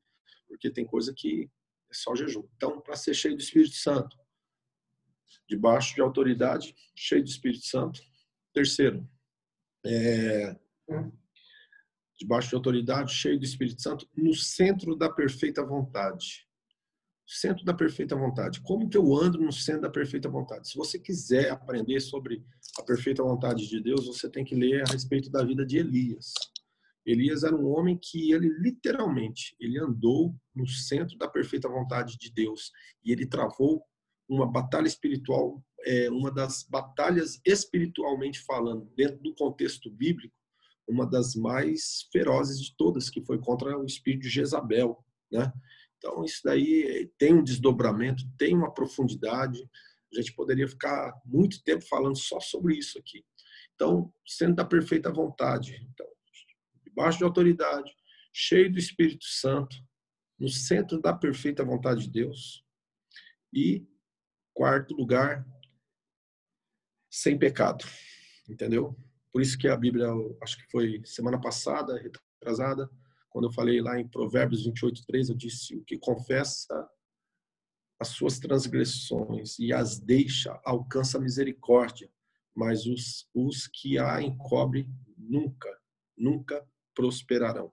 Porque 0.47 0.71
tem 0.71 0.85
coisa 0.85 1.13
que 1.17 1.51
é 1.91 1.95
só 1.95 2.15
jejum. 2.15 2.47
Então, 2.57 2.81
para 2.81 2.97
ser 2.97 3.15
cheio 3.15 3.37
do 3.37 3.43
Espírito 3.43 3.77
Santo, 3.77 4.17
debaixo 5.49 5.95
de 5.95 6.01
autoridade, 6.01 6.75
cheio 6.95 7.23
do 7.23 7.29
Espírito 7.29 7.65
Santo. 7.67 8.01
Terceiro, 8.53 9.09
é, 9.87 10.57
debaixo 12.19 12.51
de 12.51 12.55
autoridade, 12.57 13.13
cheio 13.13 13.39
do 13.39 13.45
Espírito 13.45 13.81
Santo, 13.81 14.09
no 14.17 14.35
centro 14.35 14.95
da 14.95 15.09
perfeita 15.09 15.65
vontade 15.65 16.50
centro 17.31 17.65
da 17.65 17.73
perfeita 17.73 18.17
vontade. 18.17 18.61
Como 18.61 18.89
que 18.89 18.97
eu 18.97 19.15
ando 19.17 19.39
no 19.39 19.53
centro 19.53 19.83
da 19.83 19.91
perfeita 19.91 20.29
vontade? 20.29 20.69
Se 20.69 20.77
você 20.77 20.99
quiser 20.99 21.51
aprender 21.51 22.01
sobre 22.01 22.45
a 22.79 22.83
perfeita 22.83 23.23
vontade 23.23 23.69
de 23.69 23.81
Deus, 23.81 24.07
você 24.07 24.29
tem 24.29 24.45
que 24.45 24.55
ler 24.55 24.83
a 24.83 24.93
respeito 24.93 25.31
da 25.31 25.45
vida 25.45 25.65
de 25.65 25.79
Elias. 25.79 26.35
Elias 27.07 27.45
era 27.45 27.55
um 27.55 27.69
homem 27.69 27.99
que 28.01 28.33
ele 28.33 28.49
literalmente, 28.59 29.57
ele 29.61 29.79
andou 29.79 30.35
no 30.55 30.67
centro 30.67 31.17
da 31.17 31.29
perfeita 31.29 31.69
vontade 31.69 32.19
de 32.19 32.33
Deus 32.33 32.73
e 33.05 33.13
ele 33.13 33.27
travou 33.27 33.83
uma 34.29 34.47
batalha 34.47 34.87
espiritual, 34.87 35.63
é, 35.85 36.11
uma 36.11 36.31
das 36.31 36.65
batalhas 36.65 37.41
espiritualmente 37.45 38.41
falando, 38.41 38.91
dentro 38.97 39.19
do 39.19 39.35
contexto 39.35 39.91
bíblico, 39.91 40.35
uma 40.87 41.07
das 41.07 41.35
mais 41.35 42.09
ferozes 42.13 42.61
de 42.61 42.77
todas, 42.77 43.09
que 43.09 43.25
foi 43.25 43.39
contra 43.39 43.79
o 43.79 43.85
espírito 43.85 44.23
de 44.23 44.29
Jezabel, 44.29 45.03
né? 45.31 45.53
Então, 46.01 46.25
isso 46.25 46.41
daí 46.43 47.13
tem 47.19 47.35
um 47.35 47.45
desdobramento, 47.45 48.25
tem 48.39 48.57
uma 48.57 48.73
profundidade. 48.73 49.63
A 50.11 50.17
gente 50.17 50.33
poderia 50.33 50.67
ficar 50.67 51.13
muito 51.27 51.63
tempo 51.63 51.85
falando 51.87 52.17
só 52.17 52.41
sobre 52.41 52.75
isso 52.75 52.99
aqui. 52.99 53.23
Então, 53.75 54.11
sendo 54.27 54.55
da 54.55 54.65
perfeita 54.65 55.13
vontade, 55.13 55.77
então, 55.93 56.07
debaixo 56.87 57.19
de 57.19 57.25
autoridade, 57.25 57.95
cheio 58.33 58.73
do 58.73 58.79
Espírito 58.79 59.25
Santo, 59.27 59.77
no 60.39 60.49
centro 60.49 60.99
da 60.99 61.13
perfeita 61.13 61.63
vontade 61.63 62.05
de 62.05 62.11
Deus. 62.11 62.65
E, 63.53 63.87
quarto 64.55 64.95
lugar, 64.95 65.47
sem 67.11 67.39
pecado. 67.39 67.85
Entendeu? 68.49 68.97
Por 69.31 69.43
isso 69.43 69.59
que 69.59 69.69
a 69.69 69.77
Bíblia, 69.77 70.09
acho 70.43 70.57
que 70.57 70.71
foi 70.71 71.03
semana 71.05 71.39
passada, 71.39 72.01
retrasada, 72.01 72.91
quando 73.31 73.47
eu 73.47 73.53
falei 73.53 73.81
lá 73.81 73.99
em 73.99 74.09
Provérbios 74.09 74.65
28, 74.65 75.07
3, 75.07 75.29
eu 75.31 75.37
disse: 75.37 75.77
o 75.77 75.85
que 75.85 75.97
confessa 75.97 76.89
as 77.99 78.09
suas 78.09 78.39
transgressões 78.39 79.59
e 79.59 79.73
as 79.73 79.99
deixa 79.99 80.59
alcança 80.65 81.19
a 81.19 81.21
misericórdia, 81.21 82.11
mas 82.55 82.87
os, 82.87 83.29
os 83.35 83.67
que 83.67 83.99
a 83.99 84.21
encobrem 84.21 84.89
nunca, 85.17 85.69
nunca 86.17 86.67
prosperarão. 86.95 87.73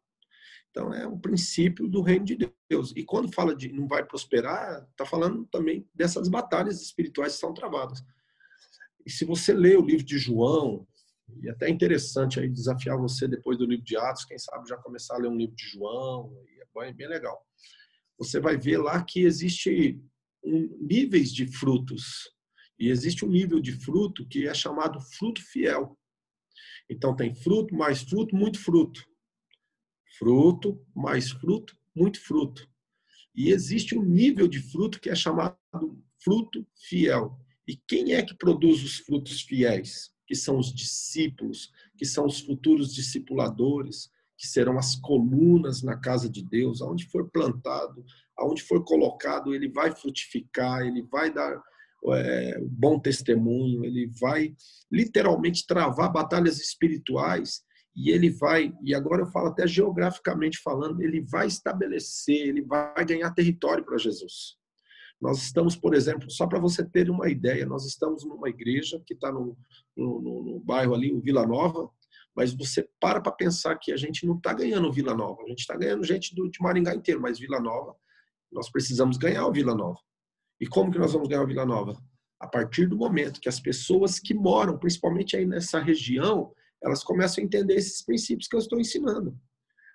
Então 0.70 0.94
é 0.94 1.08
um 1.08 1.20
princípio 1.20 1.88
do 1.88 2.02
reino 2.02 2.26
de 2.26 2.54
Deus. 2.70 2.94
E 2.96 3.04
quando 3.04 3.34
fala 3.34 3.56
de 3.56 3.72
não 3.72 3.88
vai 3.88 4.06
prosperar, 4.06 4.86
está 4.92 5.06
falando 5.06 5.46
também 5.48 5.90
dessas 5.96 6.28
batalhas 6.28 6.82
espirituais 6.82 7.34
que 7.34 7.40
são 7.40 7.54
travadas. 7.54 8.04
E 9.06 9.10
se 9.10 9.26
você 9.26 9.54
lê 9.54 9.76
o 9.76 9.86
livro 9.86 10.06
de 10.06 10.20
João, 10.20 10.86
e 11.42 11.50
até 11.50 11.68
é 11.68 11.70
interessante 11.70 12.40
aí 12.40 12.50
desafiar 12.50 12.98
você 12.98 13.28
depois 13.28 13.58
do 13.58 13.66
livro 13.66 13.86
de 13.86 13.98
Atos, 13.98 14.26
quem 14.26 14.38
sabe 14.38 14.68
já 14.68 14.78
começar 14.78 15.16
a 15.16 15.20
ler 15.20 15.30
um 15.30 15.38
livro 15.38 15.56
de 15.56 15.64
João, 15.68 16.34
é 16.80 16.94
bem 16.94 17.08
legal. 17.08 17.44
Você 18.18 18.40
vai 18.40 18.58
ver 18.58 18.78
lá 18.78 19.04
que 19.04 19.22
existe 19.22 20.00
um, 20.44 20.78
níveis 20.80 21.32
de 21.32 21.48
frutos. 21.48 22.32
E 22.80 22.90
existe 22.90 23.26
um 23.26 23.30
nível 23.30 23.60
de 23.60 23.72
fruto 23.72 24.28
que 24.28 24.48
é 24.48 24.54
chamado 24.54 25.00
fruto 25.02 25.42
fiel. 25.42 25.98
Então 26.90 27.16
tem 27.16 27.34
fruto, 27.34 27.76
mais 27.76 28.02
fruto, 28.04 28.36
muito 28.36 28.60
fruto. 28.60 29.04
Fruto, 30.18 30.80
mais 30.96 31.32
fruto, 31.32 31.76
muito 31.96 32.22
fruto. 32.22 32.68
E 33.36 33.50
existe 33.50 33.98
um 33.98 34.04
nível 34.04 34.48
de 34.48 34.60
fruto 34.60 35.00
que 35.00 35.10
é 35.10 35.16
chamado 35.16 35.58
fruto 36.24 36.66
fiel. 36.88 37.40
E 37.68 37.76
quem 37.76 38.14
é 38.14 38.24
que 38.24 38.36
produz 38.36 38.84
os 38.84 38.98
frutos 38.98 39.42
fiéis? 39.42 40.12
Que 40.28 40.36
são 40.36 40.60
os 40.60 40.74
discípulos, 40.74 41.72
que 41.98 42.06
são 42.06 42.26
os 42.26 42.42
futuros 42.42 42.94
discipuladores, 42.94 44.12
que 44.38 44.46
serão 44.46 44.78
as 44.78 44.96
colunas 44.96 45.82
na 45.82 45.98
casa 45.98 46.30
de 46.30 46.44
Deus, 46.44 46.82
aonde 46.82 47.06
for 47.06 47.30
plantado, 47.32 48.06
aonde 48.38 48.62
for 48.62 48.84
colocado, 48.84 49.56
ele 49.56 49.70
vai 49.70 49.96
frutificar, 49.96 50.86
ele 50.86 51.02
vai 51.02 51.34
dar 51.34 51.60
é, 52.14 52.60
bom 52.62 53.00
testemunho, 53.00 53.84
ele 53.84 54.12
vai 54.20 54.56
literalmente 54.92 55.66
travar 55.66 56.12
batalhas 56.12 56.60
espirituais 56.60 57.64
e 57.96 58.12
ele 58.12 58.30
vai, 58.30 58.72
e 58.84 58.94
agora 58.94 59.24
eu 59.24 59.32
falo 59.32 59.48
até 59.48 59.66
geograficamente 59.66 60.60
falando, 60.60 61.02
ele 61.02 61.22
vai 61.22 61.48
estabelecer, 61.48 62.48
ele 62.48 62.62
vai 62.62 63.04
ganhar 63.04 63.32
território 63.32 63.84
para 63.84 63.98
Jesus. 63.98 64.56
Nós 65.20 65.42
estamos, 65.42 65.76
por 65.76 65.96
exemplo, 65.96 66.30
só 66.30 66.46
para 66.46 66.60
você 66.60 66.86
ter 66.86 67.10
uma 67.10 67.30
ideia, 67.30 67.66
nós 67.66 67.86
estamos 67.86 68.24
numa 68.24 68.50
igreja 68.50 69.02
que 69.06 69.14
está 69.14 69.32
no, 69.32 69.58
no, 69.96 70.22
no, 70.22 70.60
bairro 70.60 70.94
ali, 70.94 71.12
o 71.12 71.20
Vila 71.20 71.46
Nova, 71.46 71.90
mas 72.36 72.54
você 72.54 72.88
para 73.00 73.20
para 73.20 73.32
pensar 73.32 73.76
que 73.78 73.92
a 73.92 73.98
gente 73.98 74.28
não 74.28 74.36
está 74.38 74.54
ganhando 74.54 74.92
Vila 74.92 75.16
Nova, 75.16 75.42
a 75.44 75.48
gente 75.48 75.60
está 75.60 75.76
ganhando 75.76 76.04
gente 76.04 76.36
do, 76.36 76.50
de 76.50 76.62
Maringá 76.62 76.94
inteiro, 76.94 77.20
mas 77.20 77.40
Vila 77.40 77.60
Nova, 77.60 77.96
nós 78.52 78.70
precisamos 78.70 79.18
ganhar 79.18 79.46
o 79.48 79.52
Vila 79.52 79.74
Nova. 79.74 80.00
E 80.62 80.68
como 80.68 80.92
que 80.92 81.00
nós 81.00 81.14
vamos 81.14 81.28
ganhar 81.28 81.44
o 81.44 81.48
Vila 81.48 81.66
Nova? 81.66 82.00
A 82.40 82.48
partir 82.48 82.86
do 82.86 82.96
momento 82.96 83.42
que 83.42 83.50
as 83.50 83.60
pessoas 83.60 84.20
que 84.20 84.36
moram, 84.36 84.78
principalmente 84.78 85.36
aí 85.36 85.48
nessa 85.48 85.80
região, 85.80 86.54
elas 86.84 87.04
começam 87.04 87.42
a 87.44 87.46
entender 87.46 87.74
esses 87.74 88.04
princípios 88.04 88.48
que 88.48 88.56
eu 88.56 88.60
estou 88.60 88.80
ensinando. 88.80 89.36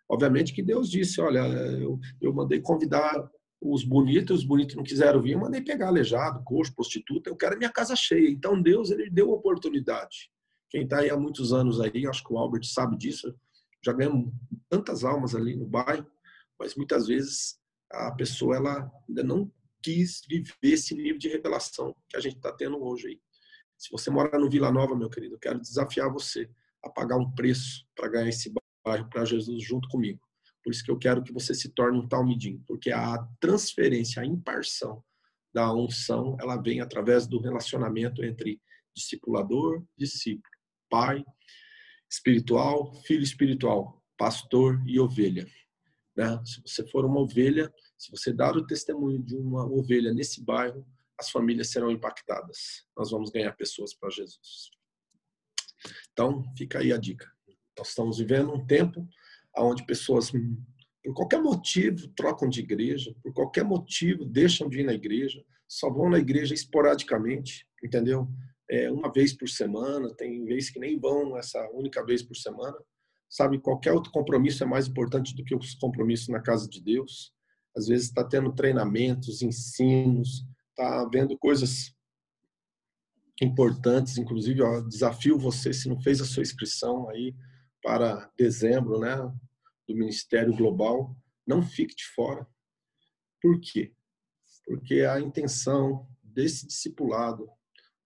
Obviamente 0.09 0.53
que 0.53 0.63
Deus 0.63 0.91
disse, 0.91 1.21
olha, 1.21 1.41
eu, 1.41 1.99
eu 2.21 2.35
mandei 2.35 2.61
convidar 2.61 3.31
os 3.65 3.85
bonitos, 3.85 4.41
os 4.41 4.45
bonitos 4.45 4.75
não 4.75 4.83
quiseram 4.83 5.23
vir, 5.23 5.33
eu 5.33 5.39
mandei 5.39 5.61
pegar 5.61 5.87
aleijado, 5.87 6.43
coxo, 6.43 6.75
prostituta, 6.75 7.31
eu 7.31 7.37
quero 7.37 7.57
minha 7.57 7.71
casa 7.71 7.95
cheia. 7.95 8.29
Então 8.29 8.61
Deus, 8.61 8.91
ele 8.91 9.09
deu 9.09 9.31
oportunidade. 9.31 10.31
Quem 10.69 10.83
está 10.83 10.99
aí 10.99 11.11
há 11.11 11.17
muitos 11.17 11.53
anos 11.53 11.81
aí, 11.81 12.07
acho 12.07 12.25
que 12.25 12.33
o 12.33 12.39
Albert 12.39 12.65
sabe 12.65 12.97
disso, 12.97 13.33
já 13.85 13.93
ganhamos 13.93 14.33
tantas 14.69 15.05
almas 15.05 15.35
ali 15.35 15.55
no 15.55 15.67
bairro, 15.67 16.07
mas 16.59 16.75
muitas 16.75 17.07
vezes 17.07 17.59
a 17.91 18.11
pessoa 18.11 18.57
ela 18.57 18.91
ainda 19.09 19.23
não 19.23 19.51
quis 19.81 20.23
viver 20.29 20.53
esse 20.63 20.95
nível 20.95 21.19
de 21.19 21.29
revelação 21.29 21.95
que 22.09 22.17
a 22.17 22.21
gente 22.21 22.37
está 22.37 22.53
tendo 22.53 22.83
hoje 22.83 23.09
aí. 23.09 23.21
Se 23.77 23.91
você 23.91 24.11
mora 24.11 24.39
no 24.39 24.49
Vila 24.49 24.73
Nova, 24.73 24.97
meu 24.97 25.11
querido, 25.11 25.35
eu 25.35 25.39
quero 25.39 25.61
desafiar 25.61 26.11
você 26.11 26.49
a 26.83 26.89
pagar 26.89 27.17
um 27.17 27.31
preço 27.33 27.85
para 27.95 28.09
ganhar 28.09 28.29
esse 28.29 28.53
bairro 28.85 29.09
para 29.09 29.25
Jesus 29.25 29.63
junto 29.63 29.89
comigo. 29.89 30.21
Por 30.63 30.73
isso 30.73 30.85
que 30.85 30.91
eu 30.91 30.99
quero 30.99 31.23
que 31.23 31.33
você 31.33 31.55
se 31.55 31.71
torne 31.71 31.99
um 31.99 32.09
talmidim, 32.09 32.63
porque 32.67 32.93
a 32.93 33.19
transferência, 33.41 34.23
a 34.23 34.27
imparção 34.27 35.03
da 35.53 35.73
unção, 35.73 36.37
ela 36.41 36.57
vem 36.57 36.81
através 36.81 37.27
do 37.27 37.41
relacionamento 37.41 38.25
entre 38.25 38.61
discipulador, 38.95 39.85
discípulo, 39.97 40.51
pai 40.89 41.25
espiritual, 42.11 42.95
filho 43.05 43.23
espiritual, 43.23 44.03
pastor 44.17 44.83
e 44.87 45.01
ovelha. 45.01 45.47
Né? 46.15 46.41
Se 46.45 46.61
você 46.61 46.87
for 46.89 47.05
uma 47.05 47.21
ovelha, 47.21 47.73
se 47.99 48.11
você 48.11 48.33
dar 48.33 48.57
o 48.57 48.67
testemunho 48.67 49.23
de 49.23 49.35
uma 49.35 49.65
ovelha 49.65 50.13
nesse 50.13 50.45
bairro, 50.45 50.87
as 51.19 51.31
famílias 51.31 51.71
serão 51.71 51.91
impactadas. 51.91 52.87
Nós 52.97 53.11
vamos 53.11 53.31
ganhar 53.31 53.53
pessoas 53.53 53.95
para 53.95 54.11
Jesus. 54.11 54.71
Então, 56.13 56.45
fica 56.57 56.81
aí 56.81 56.93
a 56.93 56.99
dica. 56.99 57.31
Nós 57.79 57.89
estamos 57.89 58.19
vivendo 58.19 58.53
um 58.53 58.67
tempo 58.67 59.09
onde 59.59 59.85
pessoas, 59.85 60.31
por 60.31 61.15
qualquer 61.15 61.41
motivo, 61.41 62.09
trocam 62.17 62.49
de 62.49 62.61
igreja, 62.61 63.15
por 63.23 63.33
qualquer 63.33 63.65
motivo, 63.65 64.25
deixam 64.25 64.69
de 64.69 64.81
ir 64.81 64.85
na 64.85 64.95
igreja, 64.95 65.45
só 65.69 65.91
vão 65.91 66.09
na 66.09 66.19
igreja 66.19 66.55
esporadicamente, 66.55 67.67
entendeu? 67.83 68.29
É, 68.71 68.91
uma 68.91 69.13
vez 69.13 69.33
por 69.33 69.49
semana, 69.49 70.15
tem 70.15 70.45
vezes 70.45 70.71
que 70.71 70.79
nem 70.79 70.99
vão 70.99 71.37
essa 71.37 71.61
única 71.73 72.05
vez 72.05 72.23
por 72.23 72.37
semana. 72.37 72.77
Sabe, 73.29 73.59
qualquer 73.59 73.93
outro 73.93 74.13
compromisso 74.13 74.63
é 74.63 74.67
mais 74.67 74.87
importante 74.87 75.35
do 75.35 75.45
que 75.45 75.55
os 75.55 75.75
compromissos 75.75 76.29
na 76.29 76.41
casa 76.41 76.69
de 76.69 76.83
Deus. 76.83 77.33
Às 77.77 77.87
vezes 77.87 78.09
está 78.09 78.23
tendo 78.23 78.55
treinamentos, 78.55 79.43
ensinos, 79.43 80.45
está 80.71 81.09
vendo 81.11 81.37
coisas 81.39 81.95
importantes, 83.41 84.19
inclusive, 84.19 84.63
ó, 84.63 84.81
desafio 84.83 85.39
você, 85.39 85.73
se 85.73 85.89
não 85.89 86.01
fez 86.01 86.21
a 86.21 86.25
sua 86.25 86.43
inscrição 86.43 87.09
aí 87.09 87.35
para 87.83 88.31
dezembro, 88.39 88.99
né, 89.01 89.17
do 89.89 89.95
Ministério 89.95 90.57
Global, 90.57 91.15
não 91.47 91.63
fique 91.63 91.95
de 91.95 92.05
fora. 92.07 92.47
Por 93.41 93.61
quê? 93.61 93.93
Porque 94.65 95.01
a 95.01 95.21
intenção 95.21 96.09
desse 96.23 96.67
discipulado 96.67 97.51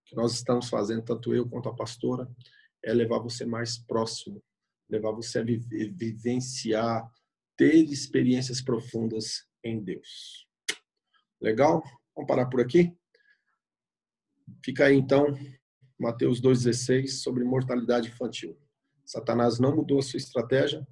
que 0.06 0.16
nós 0.16 0.32
estamos 0.32 0.68
fazendo, 0.68 1.04
tanto 1.04 1.34
eu 1.34 1.48
quanto 1.48 1.68
a 1.68 1.74
pastora, 1.74 2.28
é 2.82 2.92
levar 2.94 3.18
você 3.18 3.44
mais 3.44 3.78
próximo, 3.78 4.42
levar 4.88 5.12
você 5.12 5.40
a 5.40 5.42
viver, 5.42 5.92
vivenciar, 5.92 7.08
ter 7.56 7.84
experiências 7.84 8.62
profundas 8.62 9.46
em 9.62 9.82
Deus. 9.82 10.46
Legal? 11.40 11.82
Vamos 12.14 12.28
parar 12.28 12.46
por 12.46 12.60
aqui? 12.60 12.96
Fica 14.64 14.86
aí 14.86 14.96
então 14.96 15.26
Mateus 15.98 16.40
2,16 16.40 17.08
sobre 17.08 17.44
mortalidade 17.44 18.08
infantil. 18.08 18.56
Satanás 19.06 19.58
não 19.58 19.74
mudou 19.74 20.00
a 20.00 20.02
sua 20.02 20.18
estratégia, 20.18 20.86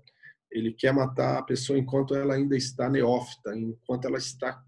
ele 0.50 0.72
quer 0.72 0.92
matar 0.92 1.38
a 1.38 1.42
pessoa 1.42 1.78
enquanto 1.78 2.14
ela 2.14 2.34
ainda 2.34 2.56
está 2.56 2.88
neófita, 2.88 3.56
enquanto 3.56 4.06
ela 4.06 4.18
está 4.18 4.64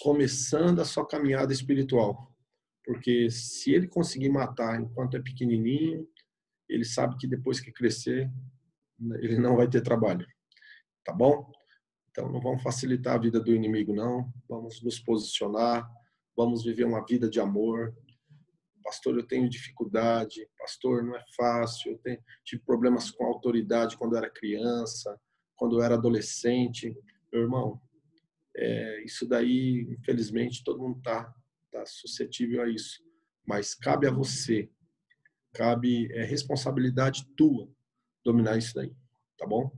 começando 0.00 0.80
a 0.80 0.84
sua 0.84 1.06
caminhada 1.06 1.52
espiritual. 1.52 2.30
Porque 2.84 3.30
se 3.30 3.72
ele 3.72 3.88
conseguir 3.88 4.28
matar 4.28 4.80
enquanto 4.80 5.16
é 5.16 5.22
pequenininho, 5.22 6.06
ele 6.68 6.84
sabe 6.84 7.16
que 7.16 7.26
depois 7.26 7.60
que 7.60 7.72
crescer, 7.72 8.30
ele 9.20 9.38
não 9.38 9.56
vai 9.56 9.68
ter 9.68 9.80
trabalho. 9.80 10.26
Tá 11.04 11.12
bom? 11.12 11.50
Então 12.10 12.30
não 12.30 12.40
vamos 12.40 12.62
facilitar 12.62 13.14
a 13.14 13.18
vida 13.18 13.40
do 13.40 13.54
inimigo, 13.54 13.94
não. 13.94 14.30
Vamos 14.48 14.82
nos 14.82 14.98
posicionar, 14.98 15.88
vamos 16.36 16.62
viver 16.62 16.84
uma 16.84 17.04
vida 17.04 17.28
de 17.28 17.40
amor. 17.40 17.94
Pastor, 18.90 19.16
eu 19.16 19.22
tenho 19.22 19.48
dificuldade. 19.48 20.48
Pastor, 20.58 21.04
não 21.04 21.14
é 21.14 21.24
fácil. 21.36 21.92
Eu 21.92 21.98
tenho, 21.98 22.18
tive 22.44 22.60
problemas 22.64 23.08
com 23.08 23.24
autoridade 23.24 23.96
quando 23.96 24.14
eu 24.14 24.18
era 24.18 24.28
criança, 24.28 25.16
quando 25.54 25.78
eu 25.78 25.82
era 25.84 25.94
adolescente. 25.94 26.92
Meu 27.32 27.42
irmão, 27.42 27.80
é, 28.56 29.04
isso 29.04 29.28
daí, 29.28 29.96
infelizmente, 29.96 30.64
todo 30.64 30.80
mundo 30.80 30.98
está 30.98 31.32
tá 31.70 31.86
suscetível 31.86 32.62
a 32.62 32.68
isso. 32.68 33.00
Mas 33.46 33.76
cabe 33.76 34.08
a 34.08 34.10
você, 34.10 34.68
cabe 35.52 36.12
é 36.12 36.24
responsabilidade 36.24 37.28
tua 37.36 37.70
dominar 38.24 38.58
isso 38.58 38.74
daí, 38.74 38.92
tá 39.38 39.46
bom? 39.46 39.70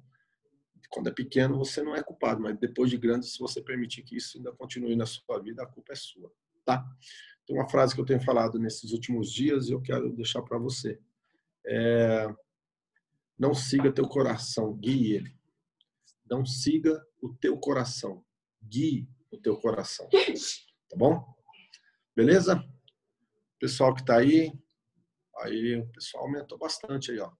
Quando 0.89 1.11
é 1.11 1.13
pequeno, 1.13 1.59
você 1.59 1.83
não 1.83 1.95
é 1.95 2.03
culpado, 2.03 2.41
mas 2.41 2.59
depois 2.59 2.91
de 2.91 2.97
grande, 2.97 3.27
se 3.27 3.39
você 3.39 3.61
permitir 3.61 4.05
que 4.05 4.17
isso 4.17 4.39
ainda 4.39 4.53
continue 4.53 4.97
na 4.97 5.05
sua 5.05 5.39
vida, 5.39 5.63
a 5.63 5.67
culpa 5.67 5.93
é 5.93 5.97
sua 5.97 6.33
tá? 6.65 6.85
Tem 7.47 7.57
uma 7.57 7.69
frase 7.69 7.95
que 7.95 8.01
eu 8.01 8.05
tenho 8.05 8.23
falado 8.23 8.59
nesses 8.59 8.93
últimos 8.93 9.33
dias 9.33 9.69
e 9.69 9.73
eu 9.73 9.81
quero 9.81 10.13
deixar 10.13 10.43
para 10.43 10.59
você. 10.59 11.01
É, 11.67 12.33
não 13.39 13.55
siga 13.55 13.93
teu 13.93 14.07
coração, 14.09 14.75
guie 14.75 15.15
ele. 15.15 15.37
Não 16.31 16.47
siga 16.47 17.05
o 17.21 17.33
teu 17.35 17.59
coração, 17.59 18.25
guie 18.63 19.09
o 19.31 19.37
teu 19.37 19.57
coração. 19.59 20.09
Tá 20.89 20.97
bom? 20.97 21.25
Beleza? 22.15 22.63
Pessoal 23.59 23.95
que 23.95 24.03
está 24.03 24.19
aí, 24.19 24.53
aí 25.39 25.81
o 25.81 25.87
pessoal 25.89 26.25
aumentou 26.25 26.59
bastante 26.59 27.11
aí, 27.11 27.19
ó. 27.19 27.33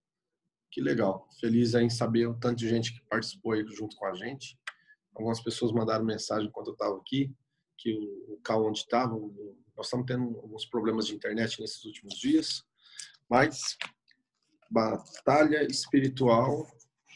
Que 0.71 0.81
legal. 0.81 1.29
Feliz 1.39 1.75
em 1.75 1.91
saber 1.91 2.27
o 2.27 2.39
tanto 2.39 2.57
de 2.57 2.69
gente 2.69 2.93
que 2.95 3.05
participou 3.07 3.53
aí 3.53 3.65
junto 3.69 3.95
com 3.97 4.07
a 4.07 4.15
gente. 4.15 4.59
Algumas 5.15 5.43
pessoas 5.43 5.71
mandaram 5.71 6.05
mensagem 6.05 6.49
enquanto 6.49 6.69
eu 6.69 6.73
estava 6.73 6.97
aqui 6.97 7.35
que 7.83 7.93
o, 7.93 8.33
local 8.33 8.67
onde 8.67 8.79
estava, 8.79 9.15
nós 9.77 9.87
estamos 9.87 10.07
tendo 10.07 10.39
alguns 10.39 10.65
problemas 10.65 11.07
de 11.07 11.15
internet 11.15 11.61
nesses 11.61 11.85
últimos 11.85 12.15
dias, 12.15 12.63
mas 13.29 13.77
batalha 14.71 15.65
espiritual 15.65 16.67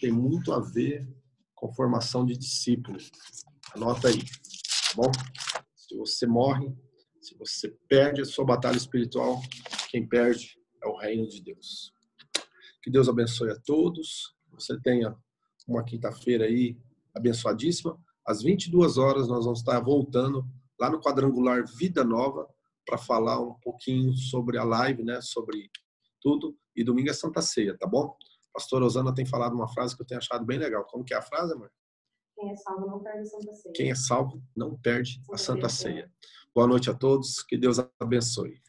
tem 0.00 0.10
muito 0.10 0.52
a 0.52 0.60
ver 0.60 1.08
com 1.54 1.72
formação 1.72 2.26
de 2.26 2.36
discípulos. 2.36 3.10
Anota 3.74 4.08
aí, 4.08 4.18
tá 4.18 4.94
bom? 4.96 5.10
Se 5.74 5.96
você 5.96 6.26
morre, 6.26 6.74
se 7.20 7.36
você 7.36 7.76
perde 7.88 8.20
a 8.20 8.24
sua 8.24 8.44
batalha 8.44 8.76
espiritual, 8.76 9.40
quem 9.88 10.06
perde 10.06 10.58
é 10.82 10.86
o 10.86 10.96
reino 10.96 11.28
de 11.28 11.40
Deus. 11.42 11.92
Que 12.82 12.90
Deus 12.90 13.08
abençoe 13.08 13.50
a 13.50 13.60
todos. 13.60 14.34
Você 14.52 14.78
tenha 14.80 15.16
uma 15.66 15.84
quinta-feira 15.84 16.44
aí 16.44 16.76
abençoadíssima. 17.14 17.98
Às 18.26 18.42
22 18.42 18.98
horas 18.98 19.28
nós 19.28 19.44
vamos 19.44 19.60
estar 19.60 19.78
voltando 19.80 20.44
lá 20.80 20.90
no 20.90 21.00
quadrangular 21.00 21.64
Vida 21.66 22.02
Nova 22.04 22.48
para 22.84 22.98
falar 22.98 23.40
um 23.40 23.54
pouquinho 23.54 24.12
sobre 24.14 24.58
a 24.58 24.64
live, 24.64 25.02
né, 25.02 25.20
sobre 25.20 25.70
tudo. 26.20 26.56
E 26.74 26.84
domingo 26.84 27.10
é 27.10 27.12
Santa 27.12 27.40
Ceia, 27.40 27.76
tá 27.78 27.86
bom? 27.86 28.16
Pastor 28.52 28.82
Osana 28.82 29.14
tem 29.14 29.26
falado 29.26 29.54
uma 29.54 29.68
frase 29.68 29.94
que 29.94 30.02
eu 30.02 30.06
tenho 30.06 30.18
achado 30.18 30.44
bem 30.44 30.58
legal. 30.58 30.84
Como 30.84 31.04
que 31.04 31.14
é 31.14 31.16
a 31.16 31.22
frase, 31.22 31.52
amor? 31.52 31.70
Quem 32.34 32.50
é 32.50 32.56
salvo 32.56 32.86
não 32.86 33.02
perde 33.02 33.20
a 33.20 33.24
Santa 33.26 33.54
Ceia. 33.54 33.72
Quem 33.74 33.90
é 33.90 33.94
salvo 33.94 34.42
não 34.56 34.76
perde 34.76 35.22
a 35.32 35.38
Santa 35.38 35.68
Ceia. 35.68 36.12
Boa 36.54 36.66
noite 36.66 36.90
a 36.90 36.94
todos, 36.94 37.42
que 37.42 37.56
Deus 37.56 37.78
abençoe. 38.00 38.60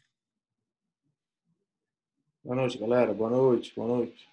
Boa 2.44 2.56
noite, 2.56 2.78
galera. 2.78 3.12
Boa 3.12 3.30
noite, 3.30 3.74
boa 3.74 3.88
noite. 3.88 4.28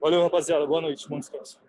Valeu, 0.00 0.22
rapaziada. 0.22 0.66
Boa 0.66 0.82
noite. 0.82 1.08
Bom 1.08 1.18
descanso. 1.18 1.63